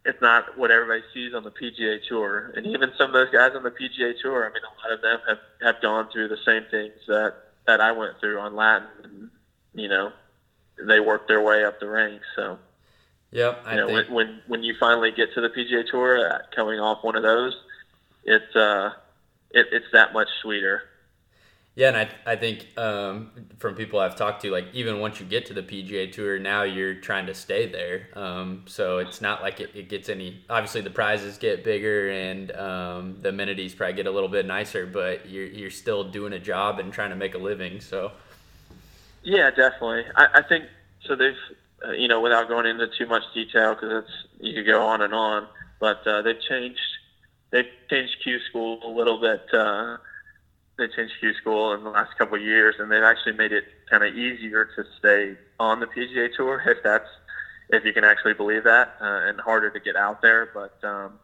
it's 0.04 0.20
not 0.20 0.56
what 0.56 0.70
everybody 0.70 1.02
sees 1.12 1.34
on 1.34 1.44
the 1.44 1.50
PGA 1.50 1.98
Tour. 2.08 2.52
And 2.56 2.66
even 2.66 2.92
some 2.96 3.08
of 3.08 3.12
those 3.12 3.30
guys 3.30 3.52
on 3.54 3.62
the 3.62 3.70
PGA 3.70 4.14
Tour, 4.20 4.48
I 4.48 4.52
mean, 4.52 4.62
a 4.62 4.88
lot 4.88 4.92
of 4.92 5.02
them 5.02 5.20
have 5.28 5.38
have 5.62 5.82
gone 5.82 6.08
through 6.12 6.28
the 6.28 6.38
same 6.44 6.64
things 6.70 6.94
that 7.06 7.34
that 7.66 7.80
I 7.80 7.92
went 7.92 8.18
through 8.20 8.38
on 8.38 8.56
Latin. 8.56 8.88
And, 9.04 9.30
you 9.74 9.88
know, 9.88 10.12
they 10.86 11.00
worked 11.00 11.28
their 11.28 11.42
way 11.42 11.64
up 11.64 11.80
the 11.80 11.88
ranks. 11.88 12.26
So 12.34 12.58
Yep. 13.30 13.62
I 13.66 13.74
you 13.74 13.80
know, 13.80 13.86
think, 13.88 14.08
when, 14.08 14.14
when 14.14 14.42
when 14.46 14.62
you 14.62 14.74
finally 14.80 15.10
get 15.10 15.34
to 15.34 15.40
the 15.40 15.50
PGA 15.50 15.86
Tour, 15.90 16.30
uh, 16.30 16.38
coming 16.54 16.80
off 16.80 17.04
one 17.04 17.14
of 17.14 17.22
those, 17.22 17.54
it's 18.24 18.56
uh, 18.56 18.92
it, 19.50 19.66
it's 19.72 19.86
that 19.92 20.12
much 20.12 20.28
sweeter. 20.40 20.82
Yeah, 21.78 21.90
and 21.90 21.96
I, 21.96 22.32
I 22.32 22.34
think 22.34 22.66
um, 22.76 23.30
from 23.58 23.76
people 23.76 24.00
I've 24.00 24.16
talked 24.16 24.42
to, 24.42 24.50
like 24.50 24.66
even 24.72 24.98
once 24.98 25.20
you 25.20 25.26
get 25.26 25.46
to 25.46 25.54
the 25.54 25.62
PGA 25.62 26.10
Tour, 26.10 26.36
now 26.40 26.64
you're 26.64 26.94
trying 26.94 27.26
to 27.26 27.34
stay 27.34 27.70
there. 27.70 28.08
Um, 28.14 28.64
so 28.66 28.98
it's 28.98 29.20
not 29.20 29.42
like 29.42 29.60
it, 29.60 29.70
it 29.76 29.88
gets 29.88 30.08
any. 30.08 30.42
Obviously, 30.50 30.80
the 30.80 30.90
prizes 30.90 31.38
get 31.38 31.62
bigger 31.62 32.10
and 32.10 32.50
um, 32.56 33.18
the 33.20 33.28
amenities 33.28 33.76
probably 33.76 33.94
get 33.94 34.08
a 34.08 34.10
little 34.10 34.28
bit 34.28 34.44
nicer, 34.44 34.86
but 34.86 35.28
you're 35.28 35.46
you're 35.46 35.70
still 35.70 36.02
doing 36.02 36.32
a 36.32 36.40
job 36.40 36.80
and 36.80 36.92
trying 36.92 37.10
to 37.10 37.16
make 37.16 37.36
a 37.36 37.38
living. 37.38 37.80
So 37.80 38.10
Yeah, 39.22 39.50
definitely. 39.50 40.02
I, 40.16 40.26
I 40.34 40.42
think 40.48 40.64
so. 41.06 41.14
They've 41.14 41.36
uh, 41.86 41.92
you 41.92 42.08
know, 42.08 42.20
without 42.20 42.48
going 42.48 42.66
into 42.66 42.88
too 42.98 43.06
much 43.06 43.22
detail, 43.32 43.76
because 43.76 44.02
it's 44.02 44.26
you 44.40 44.52
could 44.52 44.66
go 44.66 44.82
on 44.82 45.00
and 45.00 45.14
on. 45.14 45.46
But 45.78 46.04
uh, 46.04 46.22
they've 46.22 46.40
changed 46.40 46.80
they've 47.52 47.70
changed 47.88 48.16
Q 48.24 48.40
School 48.50 48.80
a 48.82 48.90
little 48.90 49.20
bit. 49.20 49.46
Uh, 49.54 49.98
they 50.78 50.86
changed 50.88 51.14
Q 51.20 51.34
School 51.34 51.74
in 51.74 51.82
the 51.84 51.90
last 51.90 52.16
couple 52.16 52.36
of 52.36 52.42
years, 52.42 52.76
and 52.78 52.90
they've 52.90 53.02
actually 53.02 53.32
made 53.32 53.52
it 53.52 53.64
kind 53.90 54.04
of 54.04 54.14
easier 54.14 54.64
to 54.76 54.84
stay 54.98 55.36
on 55.58 55.80
the 55.80 55.86
PGA 55.86 56.34
Tour, 56.34 56.62
if 56.66 56.78
that's 56.82 57.08
if 57.70 57.84
you 57.84 57.92
can 57.92 58.04
actually 58.04 58.32
believe 58.32 58.64
that, 58.64 58.96
uh, 59.00 59.28
and 59.28 59.38
harder 59.40 59.70
to 59.70 59.80
get 59.80 59.96
out 59.96 60.22
there. 60.22 60.48
But 60.54 60.78
um, 60.88 61.18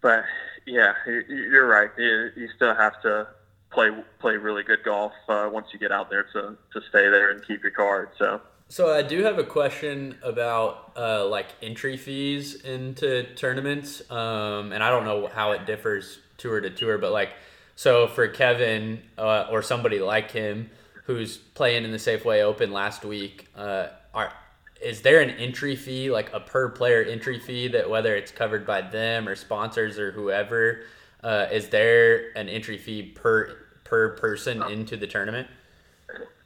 but 0.00 0.24
yeah, 0.66 0.94
you- 1.06 1.24
you're 1.28 1.66
right. 1.66 1.90
You, 1.98 2.30
you 2.36 2.48
still 2.56 2.74
have 2.74 3.00
to 3.02 3.26
play 3.70 3.90
play 4.20 4.36
really 4.36 4.62
good 4.62 4.82
golf 4.84 5.12
uh, 5.28 5.48
once 5.52 5.68
you 5.72 5.78
get 5.78 5.92
out 5.92 6.08
there 6.08 6.24
to 6.32 6.56
to 6.72 6.80
stay 6.88 7.08
there 7.10 7.30
and 7.30 7.46
keep 7.46 7.62
your 7.62 7.72
card. 7.72 8.10
So. 8.18 8.40
So 8.68 8.94
I 8.94 9.02
do 9.02 9.24
have 9.24 9.36
a 9.36 9.42
question 9.42 10.16
about 10.22 10.92
uh, 10.96 11.26
like 11.26 11.48
entry 11.60 11.96
fees 11.96 12.54
into 12.54 13.24
tournaments, 13.34 14.00
um, 14.12 14.70
and 14.70 14.80
I 14.80 14.90
don't 14.90 15.04
know 15.04 15.26
how 15.26 15.50
it 15.50 15.66
differs 15.66 16.20
tour 16.40 16.60
to 16.60 16.70
tour, 16.70 16.98
but 16.98 17.12
like, 17.12 17.30
so 17.76 18.06
for 18.08 18.26
Kevin 18.28 19.00
uh, 19.16 19.46
or 19.50 19.62
somebody 19.62 20.00
like 20.00 20.30
him 20.32 20.70
who's 21.04 21.36
playing 21.36 21.84
in 21.84 21.92
the 21.92 21.98
Safeway 21.98 22.42
Open 22.42 22.72
last 22.72 23.04
week, 23.04 23.48
uh, 23.56 23.88
are 24.12 24.32
is 24.80 25.02
there 25.02 25.20
an 25.20 25.30
entry 25.30 25.76
fee 25.76 26.10
like 26.10 26.32
a 26.32 26.40
per 26.40 26.70
player 26.70 27.02
entry 27.02 27.38
fee 27.38 27.68
that 27.68 27.88
whether 27.88 28.16
it's 28.16 28.32
covered 28.32 28.66
by 28.66 28.80
them 28.80 29.28
or 29.28 29.34
sponsors 29.34 29.98
or 29.98 30.10
whoever, 30.12 30.80
uh, 31.22 31.46
is 31.52 31.68
there 31.68 32.36
an 32.36 32.48
entry 32.48 32.78
fee 32.78 33.02
per 33.02 33.56
per 33.84 34.10
person 34.16 34.62
into 34.64 34.96
the 34.96 35.06
tournament? 35.06 35.48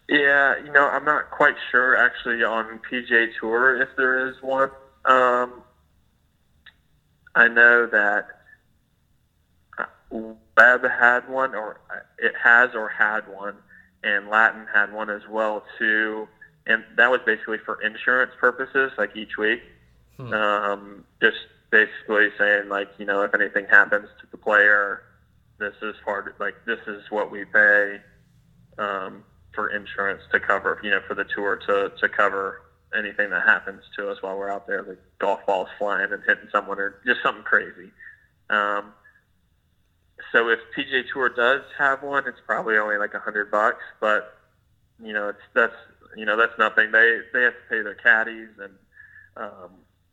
Yeah, 0.09 0.59
you 0.63 0.73
know, 0.73 0.89
I'm 0.89 1.05
not 1.05 1.31
quite 1.31 1.55
sure 1.71 1.97
actually 1.97 2.43
on 2.43 2.81
PGA 2.91 3.29
Tour 3.41 3.81
if 3.81 3.89
there 3.97 4.29
is 4.29 4.37
one. 4.43 4.71
Um, 5.05 5.63
I 7.35 7.49
know 7.49 7.87
that 7.87 8.27
Web 10.15 10.85
had 10.85 11.29
one, 11.29 11.55
or 11.55 11.81
uh, 11.91 12.01
it 12.19 12.33
has 12.43 12.75
or 12.75 12.89
had 12.89 13.29
one, 13.29 13.57
and 14.03 14.29
Latin 14.29 14.67
had 14.73 14.93
one 14.93 15.11
as 15.11 15.23
well 15.29 15.65
too. 15.79 16.29
And 16.67 16.85
that 16.97 17.11
was 17.11 17.21
basically 17.27 17.59
for 17.59 17.83
insurance 17.83 18.33
purposes, 18.39 18.93
like 18.97 19.17
each 19.17 19.37
week. 19.37 19.63
Hmm. 20.17 20.33
Um, 20.33 21.05
just 21.21 21.37
basically 21.71 22.29
saying 22.39 22.69
like, 22.69 22.89
you 22.99 23.05
know, 23.05 23.23
if 23.23 23.35
anything 23.35 23.67
happens 23.67 24.09
to 24.21 24.27
the 24.31 24.37
player, 24.39 25.03
this 25.59 25.75
is 25.83 25.95
part 26.05 26.39
like 26.41 26.55
this 26.65 26.81
is 26.87 27.03
what 27.11 27.31
we 27.31 27.45
pay. 27.45 28.01
Um, 28.79 29.25
for 29.55 29.69
insurance 29.69 30.23
to 30.33 30.41
cover, 30.41 30.81
you 30.83 30.91
know, 30.91 31.01
for 31.07 31.15
the 31.15 31.25
tour 31.25 31.57
to, 31.57 31.93
to 32.01 32.09
cover 32.09 32.63
anything 32.97 33.31
that 33.31 33.43
happens 33.45 33.83
to 33.97 34.11
us 34.11 34.23
while 34.23 34.37
we're 34.37 34.51
out 34.51 34.67
there, 34.67 34.83
like 34.83 34.99
golf 35.19 35.45
balls 35.47 35.69
flying 35.79 36.13
and 36.13 36.23
hitting 36.27 36.49
someone 36.53 36.79
or 36.79 37.01
just 37.07 37.23
something 37.23 37.45
crazy. 37.45 37.91
Um, 38.51 38.93
so 40.35 40.49
if 40.49 40.59
PGA 40.77 41.05
Tour 41.13 41.29
does 41.29 41.63
have 41.79 42.03
one, 42.03 42.27
it's 42.27 42.41
probably 42.45 42.77
only 42.77 42.99
like 42.99 43.15
a 43.15 43.21
hundred 43.21 43.53
bucks, 43.53 43.85
but 44.01 44.37
you 45.01 45.13
know, 45.13 45.29
it's 45.29 45.39
that's 45.55 45.77
you 46.17 46.27
know 46.27 46.37
that's 46.37 46.59
nothing. 46.59 46.91
They 46.91 47.21
they 47.33 47.43
have 47.43 47.53
to 47.53 47.69
pay 47.71 47.83
their 47.83 47.95
caddies 47.95 48.49
and 48.61 48.73
um, 49.37 49.71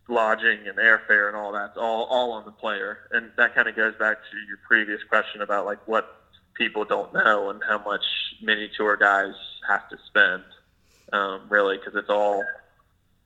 lodging 0.08 0.68
and 0.68 0.78
airfare 0.78 1.28
and 1.28 1.36
all 1.36 1.52
that. 1.54 1.70
It's 1.70 1.78
all 1.78 2.04
all 2.04 2.34
on 2.34 2.46
the 2.46 2.52
player, 2.52 3.00
and 3.12 3.32
that 3.38 3.56
kind 3.56 3.68
of 3.68 3.76
goes 3.76 3.96
back 3.96 4.18
to 4.18 4.38
your 4.48 4.58
previous 4.68 5.02
question 5.10 5.42
about 5.42 5.66
like 5.66 5.80
what 5.88 6.22
people 6.54 6.86
don't 6.86 7.12
know 7.16 7.50
and 7.50 7.60
how 7.68 7.80
much 7.80 8.04
mini 8.44 8.70
tour 8.78 8.98
guys 8.98 9.34
have 9.68 9.90
to 9.90 9.98
spend 10.06 10.44
um, 11.14 11.48
really 11.50 11.78
because 11.78 11.96
it's 11.96 12.10
all 12.10 12.44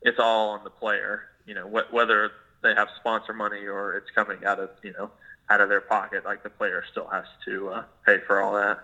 it's 0.02 0.20
all 0.20 0.52
on 0.52 0.64
the 0.64 0.70
player 0.70 1.24
you 1.46 1.56
know 1.56 1.68
wh- 1.68 1.92
whether 1.94 2.32
they 2.64 2.74
have 2.74 2.88
sponsor 3.00 3.34
money 3.34 3.66
or 3.66 3.96
it's 3.96 4.10
coming 4.12 4.46
out 4.46 4.60
of 4.60 4.70
you 4.84 4.94
know 4.94 5.10
out 5.50 5.62
of 5.62 5.70
their 5.70 5.82
pocket 5.82 6.26
like 6.26 6.44
the 6.44 6.50
player 6.50 6.84
still 6.92 7.08
has 7.08 7.26
to 7.46 7.70
uh, 7.70 7.84
pay 8.06 8.18
for 8.26 8.42
all 8.42 8.54
that 8.54 8.80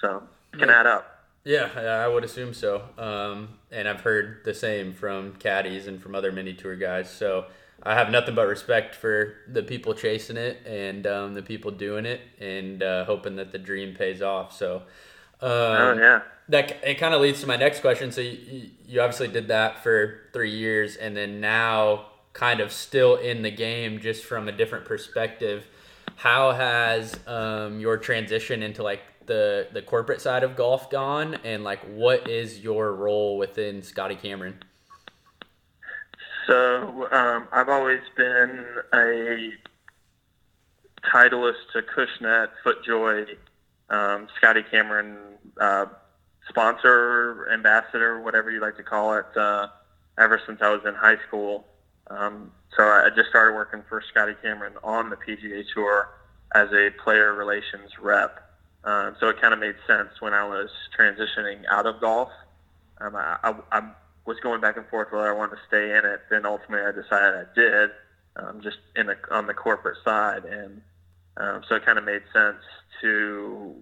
so 0.00 0.22
it 0.52 0.58
can 0.58 0.68
Yeah. 0.68 0.80
add 0.80 0.86
up 0.86 1.12
Yeah, 1.44 1.68
I 2.04 2.08
would 2.08 2.24
assume 2.24 2.54
so. 2.54 2.82
Um, 2.98 3.58
and 3.70 3.86
I've 3.88 4.00
heard 4.00 4.40
the 4.44 4.52
same 4.52 4.92
from 4.92 5.34
caddies 5.36 5.86
and 5.86 6.02
from 6.02 6.14
other 6.16 6.32
mini 6.32 6.54
tour 6.54 6.74
guys. 6.74 7.08
So 7.08 7.44
I 7.84 7.94
have 7.94 8.10
nothing 8.10 8.34
but 8.34 8.48
respect 8.48 8.96
for 8.96 9.34
the 9.46 9.62
people 9.62 9.94
chasing 9.94 10.36
it 10.36 10.66
and 10.66 11.06
um, 11.06 11.34
the 11.34 11.42
people 11.42 11.70
doing 11.70 12.04
it 12.04 12.20
and 12.40 12.82
uh, 12.82 13.04
hoping 13.04 13.36
that 13.36 13.52
the 13.52 13.58
dream 13.58 13.94
pays 13.94 14.22
off. 14.22 14.56
So 14.56 14.82
um, 15.40 15.50
oh 15.50 15.96
yeah 16.00 16.22
that 16.48 16.76
it 16.84 16.94
kind 16.94 17.14
of 17.14 17.20
leads 17.20 17.40
to 17.40 17.46
my 17.46 17.56
next 17.56 17.80
question. 17.80 18.10
So 18.12 18.20
you, 18.20 18.70
you 18.86 19.00
obviously 19.00 19.28
did 19.28 19.48
that 19.48 19.82
for 19.82 20.20
three 20.32 20.50
years, 20.56 20.96
and 20.96 21.16
then 21.16 21.40
now 21.40 22.06
kind 22.32 22.60
of 22.60 22.72
still 22.72 23.16
in 23.16 23.42
the 23.42 23.50
game, 23.50 24.00
just 24.00 24.24
from 24.24 24.48
a 24.48 24.52
different 24.52 24.84
perspective. 24.84 25.66
How 26.16 26.52
has 26.52 27.18
um, 27.26 27.78
your 27.78 27.98
transition 27.98 28.62
into 28.62 28.82
like 28.82 29.02
the 29.26 29.68
the 29.72 29.82
corporate 29.82 30.20
side 30.20 30.42
of 30.42 30.56
golf 30.56 30.90
gone, 30.90 31.36
and 31.44 31.62
like 31.62 31.80
what 31.84 32.28
is 32.28 32.60
your 32.60 32.92
role 32.94 33.38
within 33.38 33.82
Scotty 33.82 34.16
Cameron? 34.16 34.58
So 36.46 37.08
um, 37.12 37.48
I've 37.52 37.68
always 37.68 38.00
been 38.16 38.64
a 38.94 39.50
Titleist 41.12 41.54
Acushnet, 41.74 42.48
FootJoy, 42.64 43.36
um, 43.90 44.28
Scotty 44.36 44.62
Cameron 44.70 45.18
uh, 45.60 45.86
sponsor, 46.48 47.48
ambassador, 47.52 48.20
whatever 48.20 48.50
you 48.50 48.60
like 48.60 48.76
to 48.76 48.82
call 48.82 49.14
it, 49.14 49.26
uh, 49.36 49.68
ever 50.18 50.40
since 50.46 50.60
I 50.62 50.70
was 50.70 50.82
in 50.86 50.94
high 50.94 51.18
school. 51.26 51.66
Um, 52.08 52.52
so 52.76 52.82
I 52.84 53.08
just 53.14 53.30
started 53.30 53.54
working 53.54 53.82
for 53.88 54.02
Scotty 54.10 54.34
Cameron 54.42 54.74
on 54.84 55.10
the 55.10 55.16
PGA 55.16 55.64
Tour 55.74 56.08
as 56.54 56.68
a 56.72 56.90
player 57.02 57.34
relations 57.34 57.90
rep. 58.00 58.42
Um, 58.84 59.16
so 59.18 59.28
it 59.28 59.40
kind 59.40 59.52
of 59.52 59.60
made 59.60 59.74
sense 59.86 60.10
when 60.20 60.32
I 60.32 60.44
was 60.44 60.68
transitioning 60.98 61.64
out 61.70 61.86
of 61.86 62.00
golf. 62.00 62.30
Um, 63.00 63.16
I, 63.16 63.38
I, 63.42 63.54
I 63.72 63.82
was 64.26 64.38
going 64.40 64.60
back 64.60 64.76
and 64.76 64.86
forth 64.88 65.08
whether 65.10 65.28
I 65.28 65.32
wanted 65.32 65.56
to 65.56 65.62
stay 65.66 65.96
in 65.96 66.04
it. 66.04 66.20
Then 66.30 66.44
ultimately, 66.44 66.86
I 66.86 66.92
decided 66.92 67.34
I 67.34 67.54
did, 67.54 67.90
um, 68.36 68.60
just 68.62 68.78
in 68.94 69.06
the 69.06 69.16
on 69.30 69.46
the 69.46 69.54
corporate 69.54 69.98
side, 70.04 70.44
and 70.44 70.82
um, 71.36 71.62
so 71.68 71.76
it 71.76 71.84
kind 71.84 71.98
of 71.98 72.04
made 72.04 72.22
sense 72.32 72.62
to 73.00 73.74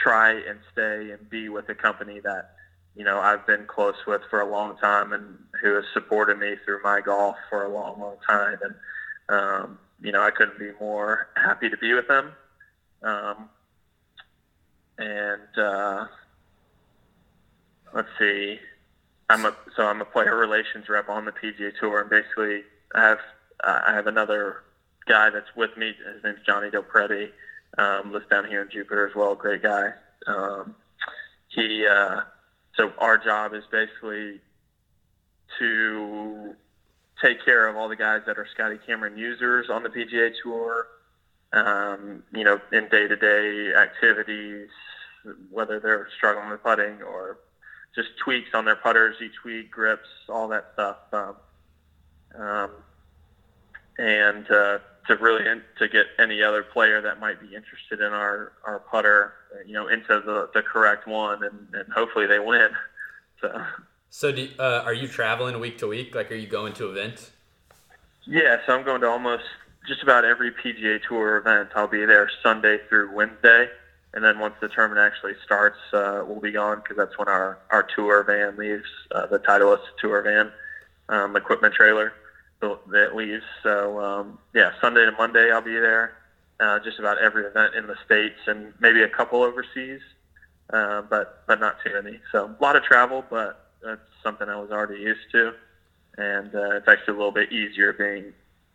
try 0.00 0.32
and 0.32 0.58
stay 0.72 1.10
and 1.10 1.28
be 1.28 1.48
with 1.48 1.68
a 1.68 1.74
company 1.74 2.20
that 2.20 2.54
you 2.98 3.04
know 3.04 3.20
I've 3.20 3.46
been 3.46 3.64
close 3.66 3.94
with 4.06 4.22
for 4.28 4.40
a 4.40 4.50
long 4.50 4.76
time 4.78 5.12
and 5.12 5.38
who 5.62 5.76
has 5.76 5.84
supported 5.94 6.38
me 6.38 6.56
through 6.64 6.82
my 6.82 7.00
golf 7.00 7.36
for 7.48 7.64
a 7.64 7.68
long, 7.68 8.00
long 8.00 8.16
time. 8.28 8.58
And 8.60 8.74
um, 9.28 9.78
you 10.02 10.10
know 10.10 10.20
I 10.20 10.32
couldn't 10.32 10.58
be 10.58 10.72
more 10.80 11.28
happy 11.36 11.70
to 11.70 11.76
be 11.76 11.94
with 11.94 12.08
them. 12.08 12.32
Um, 13.02 13.48
and 14.98 15.58
uh, 15.58 16.06
let's 17.94 18.08
see, 18.18 18.58
I'm 19.30 19.46
a 19.46 19.54
so 19.76 19.86
I'm 19.86 20.00
a 20.00 20.04
player 20.04 20.36
relations 20.36 20.88
rep 20.88 21.08
on 21.08 21.24
the 21.24 21.32
PGA 21.32 21.72
Tour, 21.78 22.00
and 22.00 22.10
basically 22.10 22.62
I 22.96 23.02
have 23.02 23.18
uh, 23.62 23.80
I 23.86 23.94
have 23.94 24.08
another 24.08 24.64
guy 25.06 25.30
that's 25.30 25.54
with 25.56 25.76
me. 25.76 25.92
His 26.14 26.24
name's 26.24 26.40
Johnny 26.44 26.70
Del 26.70 26.82
Prete. 26.82 27.30
Um, 27.76 28.12
lives 28.12 28.26
down 28.28 28.46
here 28.46 28.62
in 28.62 28.70
Jupiter 28.70 29.06
as 29.06 29.14
well. 29.14 29.36
Great 29.36 29.62
guy. 29.62 29.90
Um, 30.26 30.74
he 31.48 31.86
uh, 31.86 32.22
so 32.78 32.92
our 32.98 33.18
job 33.18 33.54
is 33.54 33.64
basically 33.70 34.40
to 35.58 36.54
take 37.20 37.44
care 37.44 37.66
of 37.66 37.76
all 37.76 37.88
the 37.88 37.96
guys 37.96 38.22
that 38.26 38.38
are 38.38 38.46
Scotty 38.54 38.78
Cameron 38.86 39.18
users 39.18 39.68
on 39.68 39.82
the 39.82 39.88
PGA 39.88 40.32
Tour. 40.42 40.86
Um, 41.52 42.22
you 42.32 42.44
know, 42.44 42.60
in 42.72 42.88
day-to-day 42.88 43.72
activities, 43.74 44.68
whether 45.50 45.80
they're 45.80 46.08
struggling 46.16 46.50
with 46.50 46.62
putting 46.62 47.02
or 47.02 47.38
just 47.94 48.10
tweaks 48.22 48.50
on 48.54 48.66
their 48.66 48.76
putters 48.76 49.16
each 49.22 49.44
week, 49.44 49.70
grips, 49.70 50.08
all 50.28 50.48
that 50.48 50.70
stuff. 50.74 50.96
Um, 51.12 51.36
um, 52.38 52.70
and 53.96 54.50
uh, 54.50 54.78
to 55.08 55.16
really 55.16 55.46
in, 55.46 55.62
to 55.78 55.88
get 55.88 56.06
any 56.18 56.42
other 56.42 56.62
player 56.62 57.00
that 57.00 57.18
might 57.18 57.40
be 57.40 57.54
interested 57.54 58.00
in 58.00 58.12
our, 58.12 58.52
our 58.64 58.78
putter, 58.78 59.32
you 59.66 59.72
know, 59.72 59.88
into 59.88 60.20
the, 60.24 60.48
the 60.54 60.62
correct 60.62 61.08
one, 61.08 61.42
and, 61.42 61.68
and 61.72 61.92
hopefully 61.92 62.26
they 62.26 62.38
win. 62.38 62.70
So. 63.40 63.62
So, 64.10 64.32
do, 64.32 64.48
uh, 64.58 64.82
are 64.84 64.92
you 64.92 65.06
traveling 65.06 65.60
week 65.60 65.78
to 65.78 65.86
week? 65.86 66.12
Like, 66.12 66.32
are 66.32 66.34
you 66.34 66.48
going 66.48 66.72
to 66.72 66.90
events? 66.90 67.30
Yeah, 68.26 68.56
so 68.66 68.76
I'm 68.76 68.84
going 68.84 69.00
to 69.02 69.06
almost 69.06 69.44
just 69.86 70.02
about 70.02 70.24
every 70.24 70.50
PGA 70.50 71.00
Tour 71.06 71.36
event. 71.36 71.68
I'll 71.76 71.86
be 71.86 72.04
there 72.04 72.28
Sunday 72.42 72.78
through 72.88 73.14
Wednesday, 73.14 73.68
and 74.12 74.24
then 74.24 74.40
once 74.40 74.56
the 74.60 74.68
tournament 74.70 75.00
actually 75.00 75.34
starts, 75.44 75.78
uh, 75.92 76.24
we'll 76.26 76.40
be 76.40 76.50
gone 76.50 76.78
because 76.82 76.96
that's 76.96 77.16
when 77.16 77.28
our 77.28 77.58
our 77.70 77.84
tour 77.94 78.24
van 78.24 78.56
leaves, 78.56 78.90
uh, 79.12 79.26
the 79.26 79.38
Titleist 79.38 79.86
tour 80.00 80.20
van, 80.22 80.50
um, 81.08 81.36
equipment 81.36 81.74
trailer 81.74 82.12
that 82.60 83.14
leaves. 83.14 83.44
So 83.62 84.00
um, 84.00 84.38
yeah, 84.54 84.72
Sunday 84.80 85.04
to 85.04 85.12
Monday 85.12 85.50
I'll 85.50 85.60
be 85.60 85.74
there. 85.74 86.14
Uh, 86.60 86.80
just 86.80 86.98
about 86.98 87.18
every 87.18 87.44
event 87.44 87.76
in 87.76 87.86
the 87.86 87.94
states 88.04 88.38
and 88.48 88.72
maybe 88.80 89.02
a 89.02 89.08
couple 89.08 89.42
overseas, 89.44 90.00
uh, 90.72 91.02
but 91.02 91.44
but 91.46 91.60
not 91.60 91.76
too 91.84 91.92
many. 91.94 92.18
So 92.32 92.46
a 92.46 92.62
lot 92.62 92.74
of 92.74 92.82
travel, 92.82 93.24
but 93.30 93.70
that's 93.82 94.00
something 94.24 94.48
I 94.48 94.56
was 94.56 94.72
already 94.72 95.00
used 95.00 95.30
to, 95.32 95.52
and 96.16 96.52
uh, 96.52 96.76
it's 96.76 96.88
actually 96.88 97.14
a 97.14 97.16
little 97.16 97.32
bit 97.32 97.52
easier 97.52 97.92
being 97.92 98.32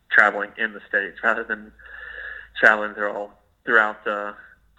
traveling 0.10 0.52
in 0.58 0.72
the 0.72 0.80
states 0.88 1.18
rather 1.24 1.44
than 1.44 1.74
traveling 2.58 2.94
through 2.94 3.12
all 3.12 3.34
throughout 3.66 4.06
uh, 4.08 4.34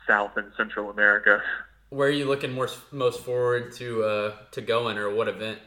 South 0.07 0.37
and 0.37 0.51
Central 0.57 0.91
America. 0.91 1.43
Where 1.91 2.09
are 2.09 2.13
you 2.13 2.25
looking 2.25 2.53
more 2.53 2.69
most 2.91 3.21
forward 3.21 3.73
to 3.75 4.03
uh, 4.03 4.37
to 4.53 4.63
going, 4.63 4.97
or 4.97 5.15
what 5.15 5.29
event? 5.29 5.59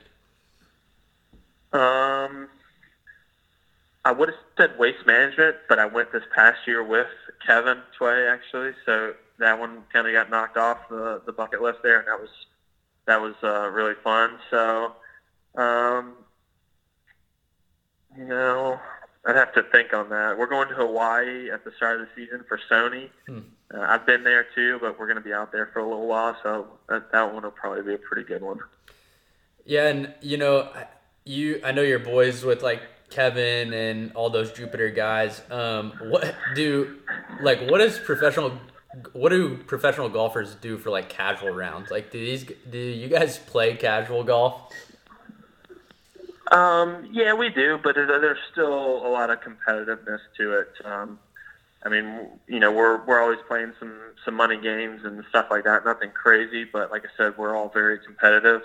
Um, 1.72 2.50
I 4.08 4.12
would 4.12 4.30
have 4.30 4.38
said 4.56 4.80
waste 4.80 5.06
management, 5.06 5.58
but 5.68 5.80
I 5.80 5.86
went 5.86 6.14
this 6.14 6.24
past 6.34 6.60
year 6.66 6.82
with 6.82 7.08
Kevin 7.46 7.80
Tway 8.00 8.30
actually, 8.30 8.72
so 8.86 9.14
that 9.38 9.60
one 9.60 9.84
kind 9.92 10.08
of 10.08 10.14
got 10.14 10.30
knocked 10.30 10.56
off 10.56 10.78
the 10.90 11.22
the 11.26 11.34
bucket 11.34 11.62
list 11.62 11.80
there, 11.84 12.00
and 12.00 12.08
that 12.08 12.18
was 12.18 12.30
that 13.06 13.22
was 13.22 13.36
uh, 13.44 13.68
really 13.70 13.96
fun. 14.02 14.40
So, 14.50 14.94
um, 15.56 16.14
you 18.18 18.24
know, 18.24 18.80
I'd 19.26 19.36
have 19.36 19.54
to 19.56 19.64
think 19.64 19.92
on 19.92 20.08
that. 20.08 20.38
We're 20.38 20.48
going 20.48 20.70
to 20.70 20.76
Hawaii 20.76 21.52
at 21.52 21.66
the 21.66 21.72
start 21.76 22.00
of 22.00 22.08
the 22.08 22.14
season 22.16 22.46
for 22.48 22.58
Sony. 22.72 23.10
Hmm. 23.28 23.40
Uh, 23.74 23.82
I've 23.82 24.06
been 24.06 24.24
there 24.24 24.46
too, 24.56 24.78
but 24.80 24.98
we're 24.98 25.08
going 25.08 25.18
to 25.18 25.22
be 25.22 25.34
out 25.34 25.52
there 25.52 25.70
for 25.74 25.80
a 25.80 25.84
little 25.84 26.08
while, 26.08 26.38
so 26.44 26.68
that, 26.88 27.12
that 27.12 27.34
one 27.34 27.44
will 27.44 27.52
probably 27.52 27.84
be 27.84 27.96
a 27.96 27.98
pretty 27.98 28.26
good 28.26 28.42
one. 28.42 28.60
Yeah, 29.66 29.90
and 29.90 30.14
you 30.22 30.38
know, 30.38 30.72
you 31.26 31.60
I 31.66 31.74
know 31.74 31.82
your 31.82 32.00
boys 32.00 32.46
with 32.46 32.64
like 32.64 32.84
Kevin 33.10 33.74
and 33.74 34.12
all 34.14 34.30
those 34.30 34.52
Jupiter 34.52 34.90
guys. 34.90 35.42
Um, 35.50 35.94
what 36.10 36.36
do 36.56 36.98
like 37.42 37.70
what 37.70 37.82
is 37.82 37.98
professional 37.98 38.60
what 39.14 39.30
do 39.30 39.58
professional 39.58 40.10
golfers 40.10 40.56
do 40.56 40.78
for 40.78 40.90
like 40.90 41.10
casual 41.10 41.52
rounds? 41.52 41.92
Like, 41.92 42.12
do 42.12 42.20
these 42.20 42.46
do 42.70 42.78
you 42.78 43.08
guys 43.08 43.38
play 43.38 43.76
casual 43.76 44.24
golf? 44.24 44.74
Um, 46.52 47.10
yeah, 47.12 47.34
we 47.34 47.50
do, 47.50 47.80
but 47.84 47.96
there's 47.96 48.38
still 48.52 49.06
a 49.06 49.10
lot 49.10 49.30
of 49.30 49.40
competitiveness 49.42 50.20
to 50.38 50.60
it. 50.60 50.70
Um, 50.86 51.20
I 51.84 51.90
mean, 51.90 52.28
you 52.48 52.60
know, 52.60 52.72
we're 52.72 53.04
we're 53.06 53.22
always 53.22 53.40
playing 53.48 53.74
some 53.80 53.94
some 54.24 54.34
money 54.34 54.60
games 54.60 55.02
and 55.04 55.24
stuff 55.30 55.48
like 55.52 55.66
that. 55.66 55.86
Nothing 55.86 56.12
crazy, 56.12 56.64
but 56.64 56.92
like 56.92 57.04
I 57.04 57.10
said, 57.18 57.38
we're 57.38 57.56
all 57.56 57.70
very 57.70 58.00
competitive, 58.00 58.62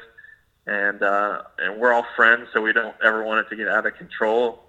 and 0.67 1.03
uh, 1.03 1.43
and 1.59 1.81
we're 1.81 1.93
all 1.93 2.07
friends, 2.17 2.49
so 2.53 2.61
we 2.61 2.73
don't 2.73 2.95
ever 3.05 3.25
want 3.25 3.47
it 3.47 3.51
to 3.51 3.57
get 3.57 3.69
out 3.69 3.87
of 3.87 3.97
control. 3.97 4.63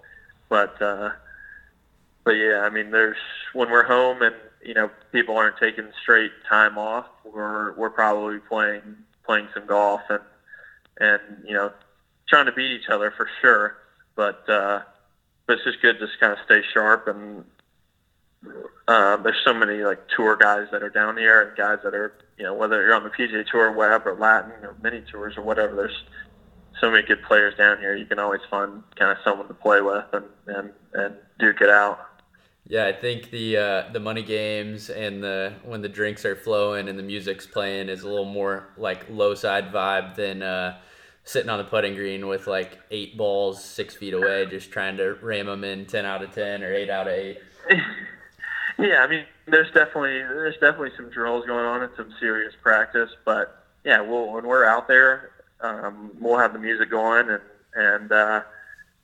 But 0.48 0.80
uh, 0.80 1.10
but 2.24 2.32
yeah, 2.32 2.60
I 2.60 2.70
mean, 2.70 2.90
there's 2.90 3.16
when 3.52 3.70
we're 3.70 3.84
home 3.84 4.22
and 4.22 4.34
you 4.62 4.74
know 4.74 4.90
people 5.12 5.36
aren't 5.36 5.58
taking 5.58 5.88
straight 6.02 6.32
time 6.48 6.78
off, 6.78 7.06
we're 7.24 7.72
we're 7.74 7.90
probably 7.90 8.38
playing 8.38 8.96
playing 9.24 9.48
some 9.54 9.66
golf 9.66 10.00
and 10.08 10.20
and 10.98 11.20
you 11.46 11.54
know 11.54 11.72
trying 12.28 12.46
to 12.46 12.52
beat 12.52 12.72
each 12.72 12.88
other 12.88 13.12
for 13.16 13.28
sure. 13.40 13.76
But 14.16 14.48
uh, 14.48 14.82
but 15.46 15.54
it's 15.54 15.64
just 15.64 15.80
good 15.82 15.98
to 15.98 16.06
just 16.06 16.18
kind 16.18 16.32
of 16.32 16.38
stay 16.44 16.62
sharp 16.72 17.06
and 17.08 17.44
uh, 18.88 19.16
there's 19.18 19.40
so 19.44 19.54
many 19.54 19.82
like 19.82 20.06
tour 20.08 20.36
guys 20.36 20.68
that 20.72 20.82
are 20.82 20.90
down 20.90 21.16
here 21.16 21.42
and 21.42 21.56
guys 21.56 21.78
that 21.84 21.94
are 21.94 22.12
you 22.38 22.44
know 22.44 22.54
whether 22.54 22.82
you're 22.82 22.94
on 22.94 23.04
the 23.04 23.10
PGA 23.10 23.46
Tour, 23.46 23.72
web 23.72 24.06
or 24.06 24.14
Latin 24.14 24.52
or 24.62 24.76
mini 24.82 25.02
tours 25.10 25.36
or 25.36 25.42
whatever. 25.42 25.74
There's 25.74 26.02
so 26.80 26.90
many 26.90 27.06
good 27.06 27.22
players 27.22 27.56
down 27.56 27.78
here. 27.78 27.94
You 27.94 28.06
can 28.06 28.18
always 28.18 28.40
find 28.50 28.82
kind 28.96 29.10
of 29.10 29.18
someone 29.24 29.48
to 29.48 29.54
play 29.54 29.80
with 29.80 30.04
and 30.12 30.24
and 30.46 30.70
and 30.92 31.14
duke 31.38 31.60
it 31.60 31.70
out. 31.70 31.98
Yeah, 32.66 32.86
I 32.86 32.92
think 32.92 33.30
the 33.30 33.56
uh, 33.58 33.92
the 33.92 34.00
money 34.00 34.22
games 34.22 34.88
and 34.88 35.22
the 35.22 35.52
when 35.64 35.82
the 35.82 35.88
drinks 35.88 36.24
are 36.24 36.34
flowing 36.34 36.88
and 36.88 36.98
the 36.98 37.02
music's 37.02 37.46
playing 37.46 37.88
is 37.88 38.02
a 38.02 38.08
little 38.08 38.24
more 38.24 38.68
like 38.78 39.06
low 39.10 39.34
side 39.34 39.70
vibe 39.70 40.14
than 40.14 40.42
uh, 40.42 40.78
sitting 41.24 41.50
on 41.50 41.58
the 41.58 41.64
putting 41.64 41.94
green 41.94 42.26
with 42.26 42.46
like 42.46 42.80
eight 42.90 43.18
balls 43.18 43.62
six 43.62 43.94
feet 43.94 44.14
away, 44.14 44.46
just 44.46 44.70
trying 44.70 44.96
to 44.96 45.14
ram 45.20 45.46
them 45.46 45.62
in 45.62 45.84
ten 45.84 46.06
out 46.06 46.22
of 46.22 46.32
ten 46.32 46.62
or 46.62 46.72
eight 46.72 46.88
out 46.88 47.06
of 47.06 47.12
eight. 47.12 47.38
yeah, 48.78 49.02
I 49.02 49.06
mean, 49.06 49.24
there's 49.46 49.70
definitely 49.72 50.18
there's 50.18 50.54
definitely 50.54 50.92
some 50.96 51.10
drills 51.10 51.46
going 51.46 51.64
on 51.64 51.82
and 51.82 51.92
some 51.96 52.12
serious 52.18 52.54
practice, 52.62 53.10
but 53.24 53.64
yeah, 53.84 54.00
we'll, 54.00 54.32
when 54.32 54.46
we're 54.46 54.64
out 54.64 54.88
there, 54.88 55.30
um, 55.60 56.10
we'll 56.20 56.38
have 56.38 56.52
the 56.52 56.58
music 56.58 56.90
going 56.90 57.28
and 57.30 57.42
and 57.74 58.12
uh, 58.12 58.42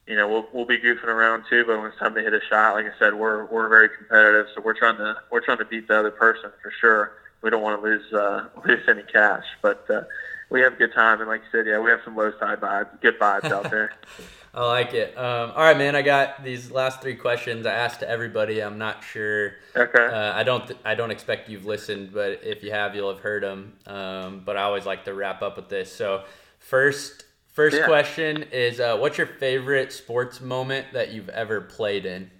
you 0.06 0.16
know, 0.16 0.28
we'll 0.28 0.48
we'll 0.52 0.64
be 0.64 0.78
goofing 0.78 1.04
around 1.04 1.44
too, 1.48 1.64
but 1.64 1.78
when 1.78 1.86
it's 1.86 1.98
time 1.98 2.14
to 2.14 2.20
hit 2.20 2.34
a 2.34 2.40
shot, 2.48 2.74
like 2.74 2.86
I 2.86 2.98
said, 2.98 3.14
we're 3.14 3.44
we're 3.44 3.68
very 3.68 3.88
competitive, 3.88 4.46
so 4.54 4.60
we're 4.60 4.74
trying 4.74 4.96
to 4.96 5.16
we're 5.30 5.44
trying 5.44 5.58
to 5.58 5.64
beat 5.64 5.86
the 5.86 5.98
other 5.98 6.10
person 6.10 6.50
for 6.60 6.72
sure. 6.80 7.12
We 7.42 7.50
don't 7.50 7.62
want 7.62 7.80
to 7.80 7.88
lose 7.88 8.12
uh, 8.12 8.48
lose 8.66 8.82
any 8.88 9.04
cash, 9.04 9.44
but 9.62 9.88
uh, 9.88 10.02
we 10.50 10.62
have 10.62 10.72
a 10.72 10.76
good 10.76 10.92
time, 10.92 11.20
and 11.20 11.28
like 11.28 11.42
I 11.48 11.52
said, 11.52 11.66
yeah, 11.66 11.78
we 11.78 11.90
have 11.90 12.00
some 12.04 12.16
low 12.16 12.32
side 12.40 12.60
vibes, 12.60 13.00
good 13.00 13.18
vibes 13.20 13.52
out 13.52 13.70
there. 13.70 13.92
I 14.52 14.66
like 14.66 14.94
it. 14.94 15.16
Um, 15.16 15.52
all 15.52 15.62
right, 15.62 15.78
man. 15.78 15.94
I 15.94 16.02
got 16.02 16.42
these 16.42 16.72
last 16.72 17.00
three 17.00 17.14
questions 17.14 17.66
I 17.66 17.72
asked 17.72 18.00
to 18.00 18.08
everybody. 18.08 18.60
I'm 18.60 18.78
not 18.78 19.04
sure. 19.04 19.52
Okay. 19.76 20.04
Uh, 20.04 20.34
I 20.34 20.42
don't. 20.42 20.66
Th- 20.66 20.80
I 20.84 20.96
don't 20.96 21.12
expect 21.12 21.48
you've 21.48 21.66
listened, 21.66 22.12
but 22.12 22.40
if 22.42 22.64
you 22.64 22.72
have, 22.72 22.96
you'll 22.96 23.12
have 23.12 23.20
heard 23.20 23.44
them. 23.44 23.74
Um, 23.86 24.42
but 24.44 24.56
I 24.56 24.62
always 24.62 24.86
like 24.86 25.04
to 25.04 25.14
wrap 25.14 25.42
up 25.42 25.56
with 25.56 25.68
this. 25.68 25.92
So, 25.92 26.24
first, 26.58 27.26
First 27.52 27.76
yeah. 27.76 27.86
question 27.86 28.44
is 28.52 28.80
uh, 28.80 28.96
what's 28.96 29.18
your 29.18 29.26
favorite 29.26 29.92
sports 29.92 30.40
moment 30.40 30.86
that 30.92 31.12
you've 31.12 31.28
ever 31.28 31.60
played 31.60 32.06
in? 32.06 32.30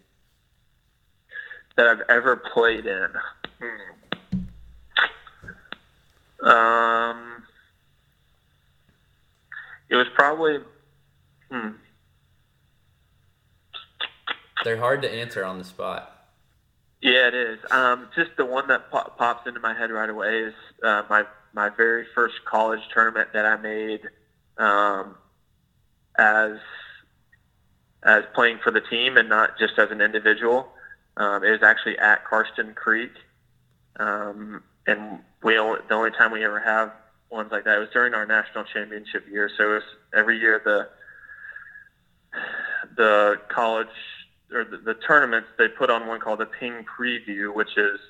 That 1.77 1.89
I've 1.89 2.03
ever 2.09 2.37
played 2.37 2.87
in. 2.87 3.09
Hmm. 3.61 4.39
Um, 6.49 7.43
it 9.89 9.97
was 9.97 10.07
probably. 10.15 10.59
Hmm. 11.51 11.71
They're 14.65 14.79
hard 14.79 15.03
to 15.03 15.11
answer 15.13 15.45
on 15.45 15.59
the 15.59 15.65
spot. 15.65 16.21
Yeah, 17.03 17.29
it 17.29 17.35
is. 17.35 17.59
Um, 17.71 18.09
just 18.15 18.31
the 18.37 18.45
one 18.45 18.69
that 18.69 18.91
pops 18.91 19.47
into 19.47 19.61
my 19.61 19.73
head 19.75 19.91
right 19.91 20.11
away 20.11 20.41
is 20.41 20.55
uh, 20.83 21.03
my 21.09 21.25
my 21.53 21.71
very 21.71 22.07
first 22.15 22.35
college 22.45 22.81
tournament 22.93 23.31
that 23.33 23.47
I 23.47 23.57
made 23.57 24.03
um, 24.59 25.17
as 26.19 26.59
as 28.03 28.25
playing 28.35 28.59
for 28.63 28.71
the 28.71 28.81
team 28.83 29.17
and 29.17 29.29
not 29.29 29.59
just 29.59 29.79
as 29.79 29.91
an 29.91 30.01
individual. 30.01 30.69
Um, 31.17 31.43
it 31.45 31.51
was 31.51 31.63
actually 31.63 31.99
at 31.99 32.25
Karsten 32.25 32.75
Creek, 32.75 33.13
um, 33.99 34.63
and 34.87 35.21
we 35.43 35.59
only, 35.59 35.81
the 35.89 35.95
only 35.95 36.11
time 36.11 36.33
we 36.33 36.45
ever 36.45 36.61
have 36.61 36.93
ones 37.31 37.51
like 37.51 37.65
that 37.65 37.79
was 37.79 37.89
during 37.93 38.15
our 38.15 38.27
national 38.27 38.65
championship 38.65 39.27
year. 39.31 39.51
So 39.57 39.71
it 39.71 39.75
was 39.75 39.83
every 40.15 40.39
year 40.39 40.61
the 40.65 40.89
the 42.97 43.41
college 43.49 43.89
or 44.53 44.65
the, 44.65 44.79
the 44.79 44.95
tournaments 44.95 45.49
they 45.59 45.69
put 45.69 45.91
on 45.91 46.07
one 46.07 46.21
called 46.21 46.41
the 46.41 46.47
Ping 46.47 46.85
Preview, 46.85 47.55
which 47.55 47.77
is 47.77 48.01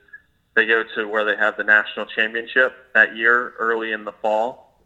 they 0.55 0.67
go 0.67 0.83
to 0.95 1.07
where 1.09 1.25
they 1.25 1.37
have 1.37 1.57
the 1.57 1.65
national 1.65 2.07
championship 2.07 2.75
that 2.95 3.17
year 3.17 3.55
early 3.59 3.93
in 3.93 4.05
the 4.05 4.13
fall, 4.13 4.79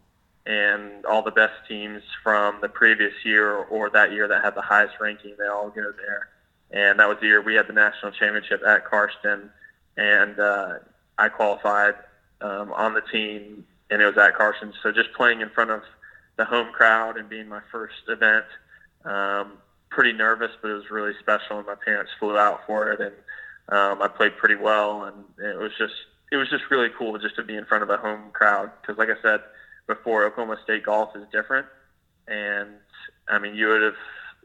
and 0.45 1.05
all 1.05 1.23
the 1.23 1.31
best 1.31 1.53
teams 1.67 2.03
from 2.23 2.59
the 2.61 2.69
previous 2.69 3.13
year 3.23 3.55
or 3.55 3.89
that 3.89 4.11
year 4.11 4.27
that 4.27 4.43
had 4.43 4.55
the 4.55 4.61
highest 4.61 4.95
ranking, 4.99 5.35
they 5.39 5.47
all 5.47 5.69
go 5.69 5.91
there. 5.97 6.29
And 6.71 6.99
that 6.99 7.07
was 7.07 7.17
the 7.19 7.27
year 7.27 7.41
we 7.41 7.55
had 7.55 7.67
the 7.67 7.73
national 7.73 8.11
championship 8.11 8.61
at 8.65 8.85
Karsten, 8.85 9.49
and 9.97 10.39
uh, 10.39 10.73
I 11.17 11.29
qualified 11.29 11.95
um, 12.41 12.71
on 12.73 12.93
the 12.93 13.01
team, 13.01 13.65
and 13.89 14.01
it 14.01 14.05
was 14.05 14.17
at 14.17 14.35
Karsten. 14.35 14.73
So 14.83 14.91
just 14.91 15.13
playing 15.13 15.41
in 15.41 15.49
front 15.49 15.71
of 15.71 15.81
the 16.37 16.45
home 16.45 16.71
crowd 16.73 17.17
and 17.17 17.29
being 17.29 17.47
my 17.47 17.61
first 17.71 17.95
event, 18.07 18.45
um, 19.03 19.53
pretty 19.95 20.13
nervous, 20.13 20.51
but 20.61 20.69
it 20.69 20.73
was 20.73 20.91
really 20.91 21.13
special. 21.21 21.57
And 21.57 21.65
my 21.65 21.75
parents 21.75 22.11
flew 22.19 22.37
out 22.37 22.61
for 22.67 22.91
it, 22.91 22.99
and 22.99 23.15
um, 23.69 24.01
I 24.01 24.07
played 24.07 24.37
pretty 24.37 24.55
well, 24.55 25.05
and 25.05 25.23
it 25.39 25.57
was 25.57 25.71
just 25.79 25.93
it 26.31 26.35
was 26.35 26.49
just 26.49 26.65
really 26.69 26.89
cool 26.97 27.17
just 27.17 27.35
to 27.37 27.43
be 27.43 27.55
in 27.55 27.65
front 27.65 27.81
of 27.81 27.89
a 27.89 27.97
home 27.97 28.29
crowd 28.33 28.69
because, 28.81 28.97
like 28.97 29.09
I 29.09 29.19
said 29.21 29.39
before, 29.87 30.25
Oklahoma 30.25 30.57
State 30.63 30.83
golf 30.83 31.15
is 31.15 31.23
different, 31.31 31.65
and 32.27 32.69
I 33.27 33.39
mean 33.39 33.55
you 33.55 33.67
would 33.69 33.81
have 33.81 33.95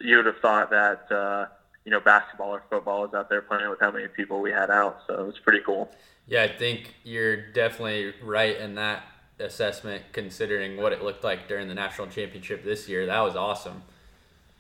you 0.01 0.17
would 0.17 0.27
have 0.27 0.39
thought 0.39 0.71
that 0.71 1.13
uh, 1.13 1.47
you 1.85 1.91
know 1.91 2.01
basketball 2.01 2.55
or 2.55 2.63
football 2.71 3.05
is 3.05 3.13
out 3.13 3.29
there 3.29 3.43
playing 3.43 3.69
with 3.69 3.81
how 3.81 3.91
many 3.91 4.07
people 4.09 4.41
we 4.41 4.53
had 4.53 4.71
out, 4.71 5.01
so 5.07 5.21
it 5.21 5.27
was 5.27 5.39
pretty 5.39 5.61
cool. 5.67 5.91
Yeah, 6.27 6.45
I 6.45 6.49
think 6.49 6.95
you're 7.03 7.51
definitely 7.51 8.15
right 8.23 8.57
in 8.57 8.77
that 8.77 9.03
assessment, 9.41 10.05
considering 10.13 10.77
what 10.77 10.93
it 10.93 11.03
looked 11.03 11.25
like 11.25 11.49
during 11.49 11.67
the 11.67 11.75
national 11.75 12.07
championship 12.07 12.63
this 12.63 12.89
year. 12.89 13.07
That 13.07 13.21
was 13.21 13.35
awesome. 13.35 13.83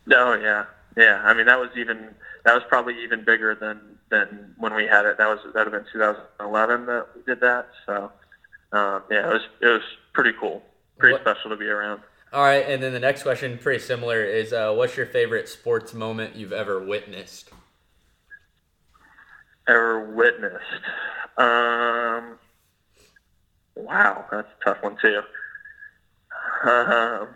No, 0.07 0.35
yeah, 0.35 0.64
yeah. 0.96 1.22
I 1.24 1.35
mean, 1.35 1.46
that 1.46 1.59
was 1.59 1.70
even 1.76 2.14
that 2.44 2.55
was 2.55 2.62
probably 2.68 3.03
even 3.03 3.24
bigger 3.24 3.55
than 3.55 3.81
than 4.11 4.55
when 4.59 4.74
we 4.74 4.87
had 4.87 5.07
it. 5.07 5.18
That 5.18 5.29
was 5.29 5.38
that 5.55 5.64
would 5.64 5.72
have 5.72 5.85
been 5.85 5.92
2011 5.92 6.87
that 6.87 7.07
we 7.14 7.22
did 7.22 7.40
that. 7.40 7.68
So 7.87 8.12
um, 8.72 9.03
yeah, 9.11 9.29
it 9.29 9.33
was 9.33 9.42
it 9.61 9.66
was 9.66 9.83
pretty 10.12 10.33
cool, 10.38 10.62
pretty 10.98 11.14
what, 11.14 11.22
special 11.22 11.50
to 11.50 11.57
be 11.57 11.66
around. 11.66 12.00
All 12.33 12.44
right, 12.44 12.64
and 12.68 12.81
then 12.81 12.92
the 12.92 13.00
next 13.00 13.24
question, 13.24 13.59
pretty 13.59 13.83
similar, 13.83 14.22
is 14.22 14.53
uh, 14.53 14.72
what's 14.72 14.96
your 14.96 15.07
favorite 15.07 15.48
sports 15.48 15.92
moment 15.92 16.37
you've 16.37 16.53
ever 16.53 16.81
witnessed? 16.81 17.50
Ever 19.66 20.14
witnessed? 20.14 20.64
Um, 21.37 22.38
wow, 23.74 24.24
that's 24.31 24.48
a 24.61 24.64
tough 24.64 24.83
one 24.83 24.96
too. 25.03 25.20
Um, 26.62 27.29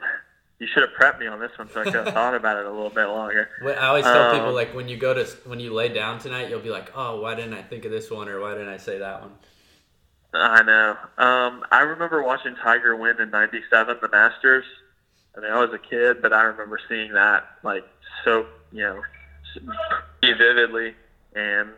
you 0.59 0.67
should 0.73 0.83
have 0.83 0.93
prepped 0.99 1.19
me 1.19 1.27
on 1.27 1.41
this 1.41 1.51
one 1.59 1.69
so 1.71 1.81
I 1.81 1.85
could 1.85 1.95
have 1.95 2.09
thought 2.15 2.35
about 2.35 2.57
it 2.57 2.67
a 2.67 2.71
little 2.71 2.91
bit 2.91 3.07
longer. 3.07 3.49
I 3.63 3.87
always 3.87 4.05
tell 4.05 4.31
um, 4.31 4.37
people 4.37 4.53
like 4.55 4.75
when 4.75 4.89
you 4.89 4.97
go 4.97 5.15
to 5.15 5.25
when 5.45 5.61
you 5.61 5.73
lay 5.73 5.89
down 5.89 6.19
tonight, 6.19 6.49
you'll 6.49 6.61
be 6.61 6.71
like, 6.71 6.93
oh, 6.95 7.21
why 7.21 7.35
didn't 7.35 7.55
I 7.55 7.63
think 7.63 7.85
of 7.85 7.91
this 7.91 8.11
one 8.11 8.29
or 8.29 8.41
why 8.41 8.53
didn't 8.53 8.69
I 8.69 8.77
say 8.77 8.99
that 8.99 9.21
one? 9.21 9.33
I 10.33 10.63
know. 10.63 10.97
Um, 11.17 11.65
I 11.71 11.81
remember 11.81 12.23
watching 12.23 12.57
Tiger 12.57 12.97
win 12.97 13.21
in 13.21 13.31
'97, 13.31 13.99
the 14.01 14.09
Masters. 14.09 14.65
I 15.37 15.41
mean, 15.41 15.51
I 15.51 15.61
was 15.61 15.73
a 15.73 15.79
kid, 15.79 16.23
but 16.23 16.33
I 16.33 16.43
remember 16.43 16.79
seeing 16.89 17.13
that 17.13 17.45
like 17.63 17.85
so, 18.25 18.47
you 18.73 18.83
know, 18.83 19.03
vividly. 20.23 20.95
And 21.35 21.71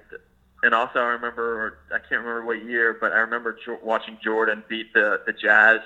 and 0.62 0.74
also 0.74 1.00
I 1.00 1.08
remember 1.08 1.78
I 1.90 1.98
can't 1.98 2.22
remember 2.22 2.44
what 2.44 2.64
year, 2.64 2.96
but 2.98 3.12
I 3.12 3.18
remember 3.18 3.58
watching 3.82 4.18
Jordan 4.22 4.62
beat 4.68 4.92
the 4.94 5.20
the 5.26 5.32
Jazz 5.32 5.80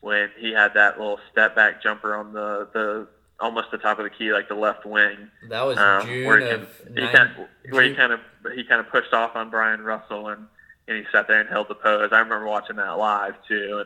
when 0.00 0.30
he 0.38 0.52
had 0.52 0.74
that 0.74 0.98
little 0.98 1.18
step 1.30 1.54
back 1.54 1.82
jumper 1.82 2.14
on 2.14 2.32
the 2.32 2.68
the 2.72 3.08
almost 3.40 3.70
the 3.70 3.78
top 3.78 3.98
of 3.98 4.04
the 4.04 4.10
key, 4.10 4.32
like 4.32 4.48
the 4.48 4.54
left 4.54 4.84
wing. 4.84 5.30
That 5.48 5.62
was 5.62 5.78
um, 5.78 6.06
June 6.06 6.26
where 6.26 6.40
he, 6.40 6.48
of 6.48 6.68
he 6.94 7.00
nine, 7.00 7.14
kind 7.14 7.30
of, 7.30 7.72
where 7.72 7.82
he 7.82 7.94
kind 7.94 8.12
of 8.12 8.20
he 8.54 8.64
kind 8.64 8.80
of 8.80 8.90
pushed 8.90 9.12
off 9.12 9.36
on 9.36 9.50
Bryon 9.50 9.82
Russell 9.82 10.28
and 10.28 10.46
and 10.88 10.98
he 10.98 11.04
sat 11.12 11.28
there 11.28 11.40
and 11.40 11.48
held 11.48 11.68
the 11.68 11.74
pose. 11.74 12.10
I 12.12 12.18
remember 12.18 12.46
watching 12.46 12.76
that 12.76 12.98
live 12.98 13.34
too, 13.46 13.84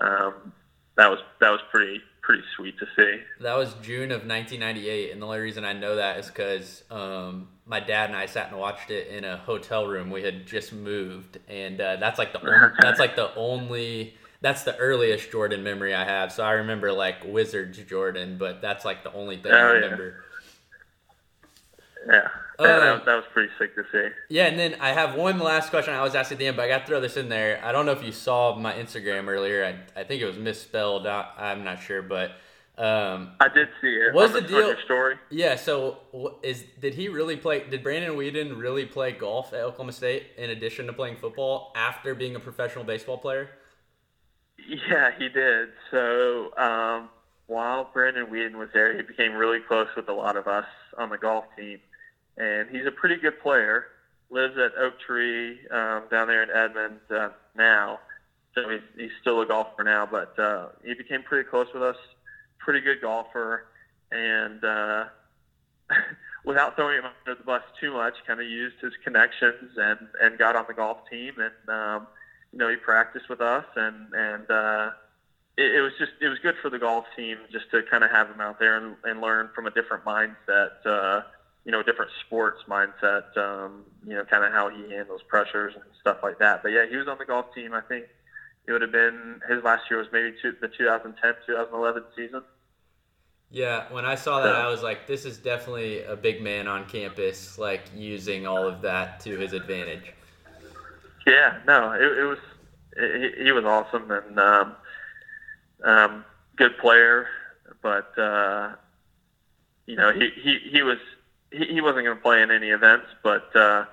and 0.00 0.08
um, 0.08 0.52
that 0.96 1.10
was 1.10 1.20
that 1.40 1.50
was 1.50 1.60
pretty 1.70 2.00
pretty 2.22 2.42
sweet 2.56 2.78
to 2.78 2.86
see. 2.96 3.20
That 3.40 3.56
was 3.56 3.74
June 3.82 4.12
of 4.12 4.26
1998, 4.26 5.10
and 5.10 5.20
the 5.20 5.26
only 5.26 5.40
reason 5.40 5.64
I 5.64 5.72
know 5.72 5.96
that 5.96 6.18
is 6.18 6.28
because 6.28 6.84
um, 6.90 7.48
my 7.66 7.80
dad 7.80 8.10
and 8.10 8.16
I 8.16 8.26
sat 8.26 8.50
and 8.50 8.58
watched 8.58 8.90
it 8.90 9.08
in 9.08 9.24
a 9.24 9.36
hotel 9.36 9.86
room. 9.86 10.10
We 10.10 10.22
had 10.22 10.46
just 10.46 10.72
moved, 10.72 11.38
and 11.48 11.80
uh, 11.80 11.96
that's 11.96 12.18
like 12.18 12.32
the 12.32 12.40
only, 12.46 12.74
that's 12.80 13.00
like 13.00 13.16
the 13.16 13.34
only 13.34 14.14
that's 14.42 14.64
the 14.64 14.76
earliest 14.76 15.30
Jordan 15.30 15.62
memory 15.62 15.94
I 15.94 16.04
have. 16.04 16.32
So 16.32 16.44
I 16.44 16.52
remember 16.52 16.92
like 16.92 17.24
Wizards 17.24 17.78
Jordan, 17.78 18.36
but 18.38 18.60
that's 18.60 18.84
like 18.84 19.04
the 19.04 19.12
only 19.14 19.36
thing 19.36 19.52
oh, 19.52 19.56
I 19.56 19.60
remember. 19.60 20.06
Yeah. 20.06 20.28
Yeah. 22.06 22.28
Uh, 22.58 22.64
that, 22.64 23.04
that, 23.06 23.14
was 23.14 23.24
pretty 23.32 23.52
sick 23.58 23.74
to 23.76 23.84
see. 23.90 24.08
Yeah, 24.28 24.46
and 24.46 24.58
then 24.58 24.76
I 24.80 24.90
have 24.90 25.14
one 25.14 25.38
last 25.38 25.70
question 25.70 25.94
I 25.94 26.02
was 26.02 26.14
asked 26.14 26.32
at 26.32 26.38
the 26.38 26.46
end, 26.46 26.56
but 26.56 26.64
I 26.64 26.68
got 26.68 26.80
to 26.80 26.86
throw 26.86 27.00
this 27.00 27.16
in 27.16 27.28
there. 27.28 27.60
I 27.64 27.72
don't 27.72 27.86
know 27.86 27.92
if 27.92 28.04
you 28.04 28.12
saw 28.12 28.56
my 28.56 28.72
Instagram 28.74 29.28
earlier. 29.28 29.64
I, 29.64 30.00
I 30.00 30.04
think 30.04 30.22
it 30.22 30.26
was 30.26 30.36
misspelled. 30.36 31.06
I'm 31.06 31.64
not 31.64 31.80
sure, 31.80 32.02
but 32.02 32.32
um, 32.78 33.32
I 33.40 33.48
did 33.48 33.68
see 33.80 33.88
it. 33.88 34.14
Was 34.14 34.32
the 34.32 34.40
deal? 34.40 34.74
Story. 34.84 35.16
Yeah. 35.30 35.56
So 35.56 35.98
is 36.42 36.64
did 36.80 36.94
he 36.94 37.08
really 37.08 37.36
play? 37.36 37.64
Did 37.68 37.82
Brandon 37.82 38.12
Weeden 38.12 38.58
really 38.58 38.86
play 38.86 39.12
golf 39.12 39.52
at 39.52 39.60
Oklahoma 39.60 39.92
State 39.92 40.26
in 40.36 40.50
addition 40.50 40.86
to 40.86 40.92
playing 40.92 41.16
football 41.16 41.72
after 41.76 42.14
being 42.14 42.36
a 42.36 42.40
professional 42.40 42.84
baseball 42.84 43.18
player? 43.18 43.50
Yeah, 44.68 45.10
he 45.18 45.28
did. 45.28 45.70
So 45.90 46.56
um, 46.56 47.08
while 47.46 47.90
Brandon 47.92 48.26
Weeden 48.26 48.56
was 48.56 48.68
there, 48.72 48.96
he 48.96 49.02
became 49.02 49.34
really 49.34 49.60
close 49.60 49.88
with 49.96 50.08
a 50.08 50.12
lot 50.12 50.36
of 50.36 50.46
us 50.46 50.66
on 50.98 51.10
the 51.10 51.18
golf 51.18 51.44
team, 51.56 51.78
and 52.36 52.68
he's 52.70 52.86
a 52.86 52.90
pretty 52.90 53.16
good 53.16 53.40
player. 53.40 53.86
Lives 54.30 54.56
at 54.56 54.72
Oak 54.78 54.94
Tree 55.06 55.58
um, 55.70 56.04
down 56.10 56.28
there 56.28 56.42
in 56.42 56.50
Edmond 56.50 57.00
uh, 57.10 57.28
now, 57.54 58.00
so 58.54 58.68
he's, 58.68 58.80
he's 58.96 59.10
still 59.20 59.42
a 59.42 59.46
golfer 59.46 59.84
now. 59.84 60.08
But 60.10 60.38
uh, 60.38 60.68
he 60.84 60.94
became 60.94 61.22
pretty 61.22 61.48
close 61.48 61.66
with 61.74 61.82
us. 61.82 61.96
Pretty 62.58 62.80
good 62.80 63.02
golfer, 63.02 63.66
and 64.10 64.64
uh, 64.64 65.04
without 66.44 66.76
throwing 66.76 66.98
him 66.98 67.04
under 67.04 67.38
the 67.38 67.44
bus 67.44 67.62
too 67.78 67.92
much, 67.92 68.14
kind 68.26 68.40
of 68.40 68.46
used 68.46 68.76
his 68.80 68.92
connections 69.04 69.72
and 69.76 69.98
and 70.22 70.38
got 70.38 70.56
on 70.56 70.64
the 70.68 70.74
golf 70.74 70.98
team 71.10 71.34
and. 71.38 71.68
Um, 71.68 72.06
you 72.52 72.58
know, 72.58 72.68
he 72.68 72.76
practiced 72.76 73.28
with 73.28 73.40
us, 73.40 73.64
and 73.76 74.12
and 74.14 74.50
uh, 74.50 74.90
it, 75.56 75.76
it 75.76 75.80
was 75.80 75.92
just 75.98 76.12
it 76.20 76.28
was 76.28 76.38
good 76.40 76.54
for 76.60 76.70
the 76.70 76.78
golf 76.78 77.04
team 77.16 77.38
just 77.50 77.70
to 77.70 77.82
kind 77.90 78.04
of 78.04 78.10
have 78.10 78.28
him 78.28 78.40
out 78.40 78.58
there 78.58 78.76
and, 78.76 78.96
and 79.04 79.20
learn 79.20 79.50
from 79.54 79.66
a 79.66 79.70
different 79.70 80.04
mindset, 80.04 80.84
uh, 80.86 81.22
you 81.64 81.72
know, 81.72 81.82
different 81.82 82.10
sports 82.26 82.62
mindset, 82.68 83.36
um, 83.36 83.84
you 84.06 84.14
know, 84.14 84.24
kind 84.24 84.44
of 84.44 84.52
how 84.52 84.68
he 84.68 84.90
handles 84.92 85.22
pressures 85.28 85.74
and 85.74 85.84
stuff 86.00 86.18
like 86.22 86.38
that. 86.38 86.62
But 86.62 86.70
yeah, 86.72 86.86
he 86.88 86.96
was 86.96 87.08
on 87.08 87.18
the 87.18 87.24
golf 87.24 87.54
team. 87.54 87.72
I 87.72 87.80
think 87.80 88.06
it 88.66 88.72
would 88.72 88.82
have 88.82 88.92
been 88.92 89.40
his 89.48 89.62
last 89.64 89.90
year 89.90 89.98
was 89.98 90.08
maybe 90.12 90.34
two, 90.40 90.54
the 90.60 90.68
2010 90.68 91.34
2011 91.46 92.04
season. 92.16 92.42
Yeah, 93.50 93.92
when 93.92 94.06
I 94.06 94.14
saw 94.14 94.42
that, 94.44 94.54
I 94.54 94.68
was 94.68 94.82
like, 94.82 95.06
this 95.06 95.26
is 95.26 95.36
definitely 95.36 96.02
a 96.04 96.16
big 96.16 96.40
man 96.40 96.66
on 96.66 96.86
campus, 96.86 97.58
like 97.58 97.82
using 97.94 98.46
all 98.46 98.66
of 98.66 98.80
that 98.80 99.20
to 99.20 99.36
his 99.36 99.52
advantage. 99.52 100.14
Yeah, 101.26 101.58
no, 101.66 101.92
it, 101.92 102.18
it 102.18 102.24
was 102.24 102.38
he, 102.96 103.44
he 103.44 103.52
was 103.52 103.64
awesome 103.64 104.10
and 104.10 104.38
um, 104.38 104.76
um, 105.84 106.24
good 106.56 106.76
player, 106.78 107.26
but 107.80 108.16
uh, 108.18 108.74
you 109.86 109.96
know 109.96 110.12
he, 110.12 110.30
he, 110.42 110.58
he 110.70 110.82
was 110.82 110.98
he, 111.50 111.66
he 111.66 111.80
wasn't 111.80 112.04
going 112.04 112.16
to 112.16 112.22
play 112.22 112.42
in 112.42 112.50
any 112.50 112.68
events, 112.68 113.06
but 113.22 113.54
uh, 113.56 113.84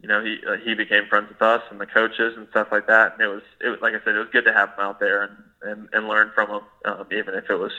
you 0.00 0.08
know 0.08 0.22
he 0.22 0.38
uh, 0.46 0.56
he 0.56 0.74
became 0.74 1.06
friends 1.06 1.28
with 1.28 1.42
us 1.42 1.62
and 1.70 1.80
the 1.80 1.86
coaches 1.86 2.34
and 2.36 2.46
stuff 2.50 2.68
like 2.70 2.86
that, 2.86 3.14
and 3.14 3.22
it 3.22 3.28
was 3.28 3.42
it 3.60 3.68
was 3.68 3.80
like 3.80 3.94
I 3.94 4.04
said, 4.04 4.14
it 4.14 4.18
was 4.18 4.28
good 4.32 4.44
to 4.44 4.52
have 4.52 4.70
him 4.70 4.80
out 4.80 5.00
there 5.00 5.22
and 5.22 5.36
and, 5.62 5.88
and 5.92 6.08
learn 6.08 6.30
from 6.34 6.50
him, 6.50 6.60
um, 6.84 7.06
even 7.10 7.34
if 7.34 7.48
it 7.48 7.56
was 7.56 7.72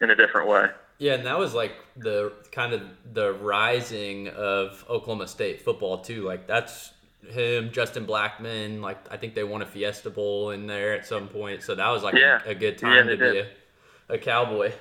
in 0.00 0.10
a 0.10 0.14
different 0.14 0.48
way. 0.48 0.66
Yeah, 0.98 1.14
and 1.14 1.26
that 1.26 1.38
was 1.38 1.52
like 1.52 1.74
the 1.96 2.32
kind 2.52 2.72
of 2.72 2.82
the 3.12 3.32
rising 3.34 4.28
of 4.28 4.84
Oklahoma 4.88 5.28
State 5.28 5.62
football 5.62 5.98
too. 5.98 6.22
Like 6.22 6.46
that's 6.46 6.92
him, 7.30 7.70
Justin 7.72 8.06
Blackmon. 8.06 8.80
Like 8.80 8.98
I 9.10 9.16
think 9.16 9.34
they 9.34 9.44
won 9.44 9.62
a 9.62 9.66
Fiesta 9.66 10.10
Bowl 10.10 10.50
in 10.50 10.66
there 10.66 10.94
at 10.94 11.06
some 11.06 11.28
point, 11.28 11.62
so 11.62 11.74
that 11.74 11.88
was 11.88 12.02
like 12.02 12.14
yeah. 12.14 12.40
a, 12.46 12.50
a, 12.50 12.54
good 12.54 12.78
time 12.78 12.94
yeah, 12.94 13.02
to 13.02 13.16
did. 13.16 13.32
be 13.32 13.38
a, 14.08 14.16
a, 14.16 14.18
cowboy. 14.18 14.72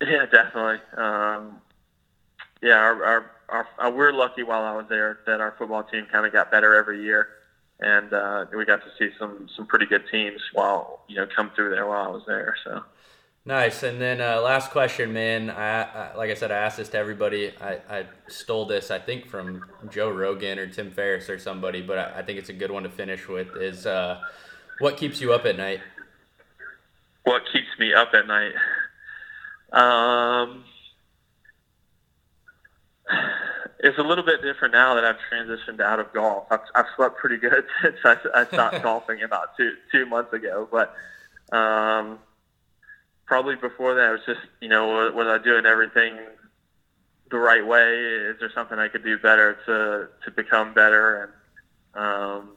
Yeah, 0.00 0.26
definitely. 0.26 0.80
Um, 0.96 1.60
yeah, 2.62 2.76
our, 2.76 3.04
our, 3.04 3.30
our, 3.48 3.68
our, 3.78 3.90
we're 3.90 4.12
lucky 4.12 4.42
while 4.42 4.62
I 4.62 4.76
was 4.76 4.86
there 4.88 5.20
that 5.26 5.40
our 5.40 5.54
football 5.58 5.82
team 5.84 6.06
kind 6.10 6.26
of 6.26 6.32
got 6.32 6.50
better 6.50 6.74
every 6.74 7.02
year, 7.02 7.28
and 7.80 8.12
uh, 8.12 8.46
we 8.56 8.64
got 8.64 8.80
to 8.82 8.90
see 8.98 9.14
some 9.18 9.48
some 9.54 9.66
pretty 9.66 9.86
good 9.86 10.04
teams 10.10 10.40
while 10.52 11.04
you 11.08 11.16
know 11.16 11.26
come 11.26 11.50
through 11.54 11.70
there 11.70 11.86
while 11.86 12.06
I 12.06 12.10
was 12.10 12.22
there. 12.26 12.56
So. 12.64 12.82
Nice. 13.46 13.82
And 13.82 14.00
then 14.00 14.22
uh, 14.22 14.40
last 14.40 14.70
question, 14.70 15.12
man. 15.12 15.50
I, 15.50 15.82
I, 15.82 16.16
like 16.16 16.30
I 16.30 16.34
said, 16.34 16.50
I 16.50 16.56
asked 16.56 16.78
this 16.78 16.88
to 16.90 16.98
everybody. 16.98 17.52
I, 17.60 17.78
I 17.90 18.06
stole 18.26 18.64
this, 18.64 18.90
I 18.90 18.98
think, 18.98 19.26
from 19.26 19.66
Joe 19.90 20.10
Rogan 20.10 20.58
or 20.58 20.66
Tim 20.66 20.90
Ferriss 20.90 21.28
or 21.28 21.38
somebody, 21.38 21.82
but 21.82 21.98
I, 21.98 22.20
I 22.20 22.22
think 22.22 22.38
it's 22.38 22.48
a 22.48 22.54
good 22.54 22.70
one 22.70 22.84
to 22.84 22.88
finish 22.88 23.28
with. 23.28 23.54
Is 23.56 23.84
uh, 23.84 24.18
what 24.78 24.96
keeps 24.96 25.20
you 25.20 25.34
up 25.34 25.44
at 25.44 25.58
night? 25.58 25.80
What 27.24 27.42
keeps 27.52 27.68
me 27.78 27.92
up 27.92 28.12
at 28.14 28.26
night? 28.26 28.54
Um, 29.74 30.64
it's 33.80 33.98
a 33.98 34.02
little 34.02 34.24
bit 34.24 34.40
different 34.40 34.72
now 34.72 34.94
that 34.94 35.04
I've 35.04 35.18
transitioned 35.30 35.80
out 35.80 36.00
of 36.00 36.10
golf. 36.14 36.46
I've, 36.50 36.60
I've 36.74 36.86
slept 36.96 37.18
pretty 37.18 37.36
good 37.36 37.66
since 37.82 37.96
I, 38.06 38.16
I 38.34 38.46
stopped 38.46 38.82
golfing 38.82 39.22
about 39.22 39.54
two 39.58 39.72
two 39.92 40.06
months 40.06 40.32
ago, 40.32 40.66
but. 40.72 40.94
Um, 41.54 42.20
probably 43.26 43.56
before 43.56 43.94
that, 43.94 44.08
it 44.08 44.12
was 44.12 44.20
just, 44.26 44.46
you 44.60 44.68
know, 44.68 45.10
was 45.14 45.26
I 45.26 45.42
doing 45.42 45.66
everything 45.66 46.18
the 47.30 47.38
right 47.38 47.66
way? 47.66 47.96
Is 47.96 48.38
there 48.40 48.50
something 48.54 48.78
I 48.78 48.88
could 48.88 49.04
do 49.04 49.18
better 49.18 49.58
to, 49.66 50.08
to 50.24 50.30
become 50.30 50.74
better? 50.74 51.32
And, 51.94 52.02
um, 52.04 52.50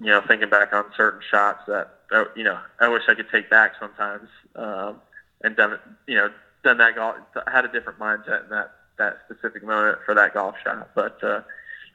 you 0.00 0.06
know, 0.06 0.22
thinking 0.26 0.48
back 0.48 0.72
on 0.72 0.84
certain 0.96 1.20
shots 1.30 1.62
that, 1.66 1.90
you 2.34 2.44
know, 2.44 2.58
I 2.80 2.88
wish 2.88 3.02
I 3.08 3.14
could 3.14 3.30
take 3.30 3.50
back 3.50 3.74
sometimes, 3.78 4.28
um, 4.56 5.00
and 5.42 5.54
done, 5.56 5.78
you 6.06 6.16
know, 6.16 6.30
done 6.64 6.78
that 6.78 6.94
golf, 6.94 7.16
had 7.46 7.64
a 7.64 7.68
different 7.68 7.98
mindset 7.98 8.44
in 8.44 8.50
that, 8.50 8.72
that 8.98 9.18
specific 9.26 9.62
moment 9.62 9.98
for 10.04 10.14
that 10.14 10.34
golf 10.34 10.56
shot. 10.64 10.90
But, 10.94 11.22
uh, 11.22 11.42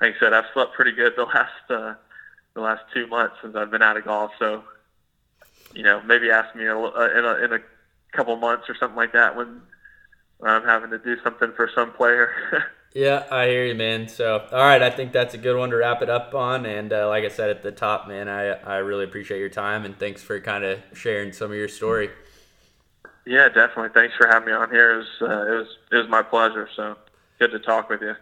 like 0.01 0.15
I 0.15 0.19
said, 0.19 0.33
I've 0.33 0.45
slept 0.53 0.73
pretty 0.73 0.91
good 0.91 1.13
the 1.15 1.23
last, 1.23 1.69
uh, 1.69 1.95
the 2.53 2.61
last 2.61 2.83
two 2.93 3.07
months 3.07 3.35
since 3.41 3.55
I've 3.55 3.71
been 3.71 3.81
out 3.81 3.97
of 3.97 4.05
golf. 4.05 4.31
So, 4.39 4.63
you 5.73 5.83
know, 5.83 6.01
maybe 6.03 6.29
ask 6.29 6.55
me 6.55 6.65
a, 6.65 6.77
in 6.77 7.25
a, 7.25 7.43
in 7.43 7.53
a 7.53 7.59
couple 8.15 8.35
months 8.37 8.69
or 8.69 8.75
something 8.75 8.95
like 8.95 9.13
that 9.13 9.35
when 9.35 9.61
I'm 10.43 10.63
having 10.63 10.89
to 10.91 10.99
do 10.99 11.17
something 11.23 11.51
for 11.55 11.69
some 11.73 11.91
player. 11.93 12.31
yeah, 12.93 13.25
I 13.31 13.47
hear 13.47 13.65
you, 13.65 13.75
man. 13.75 14.07
So, 14.07 14.47
all 14.51 14.59
right, 14.59 14.81
I 14.81 14.89
think 14.89 15.11
that's 15.11 15.33
a 15.33 15.37
good 15.37 15.57
one 15.57 15.69
to 15.69 15.77
wrap 15.77 16.01
it 16.01 16.09
up 16.09 16.33
on. 16.33 16.65
And 16.65 16.91
uh, 16.91 17.07
like 17.07 17.23
I 17.23 17.29
said 17.29 17.49
at 17.49 17.63
the 17.63 17.71
top, 17.71 18.07
man, 18.07 18.27
I 18.27 18.51
I 18.51 18.77
really 18.77 19.05
appreciate 19.05 19.39
your 19.39 19.49
time 19.49 19.85
and 19.85 19.97
thanks 19.97 20.21
for 20.21 20.39
kind 20.39 20.63
of 20.63 20.79
sharing 20.93 21.33
some 21.33 21.51
of 21.51 21.57
your 21.57 21.67
story. 21.67 22.09
Yeah, 23.25 23.49
definitely. 23.49 23.89
Thanks 23.93 24.15
for 24.15 24.27
having 24.27 24.47
me 24.47 24.53
on 24.53 24.69
here. 24.69 24.93
It 24.93 24.97
was 24.97 25.07
uh, 25.21 25.51
it 25.51 25.57
was 25.57 25.67
it 25.91 25.95
was 25.95 26.09
my 26.09 26.21
pleasure. 26.21 26.69
So 26.75 26.95
good 27.39 27.51
to 27.51 27.59
talk 27.59 27.89
with 27.89 28.01
you. 28.01 28.15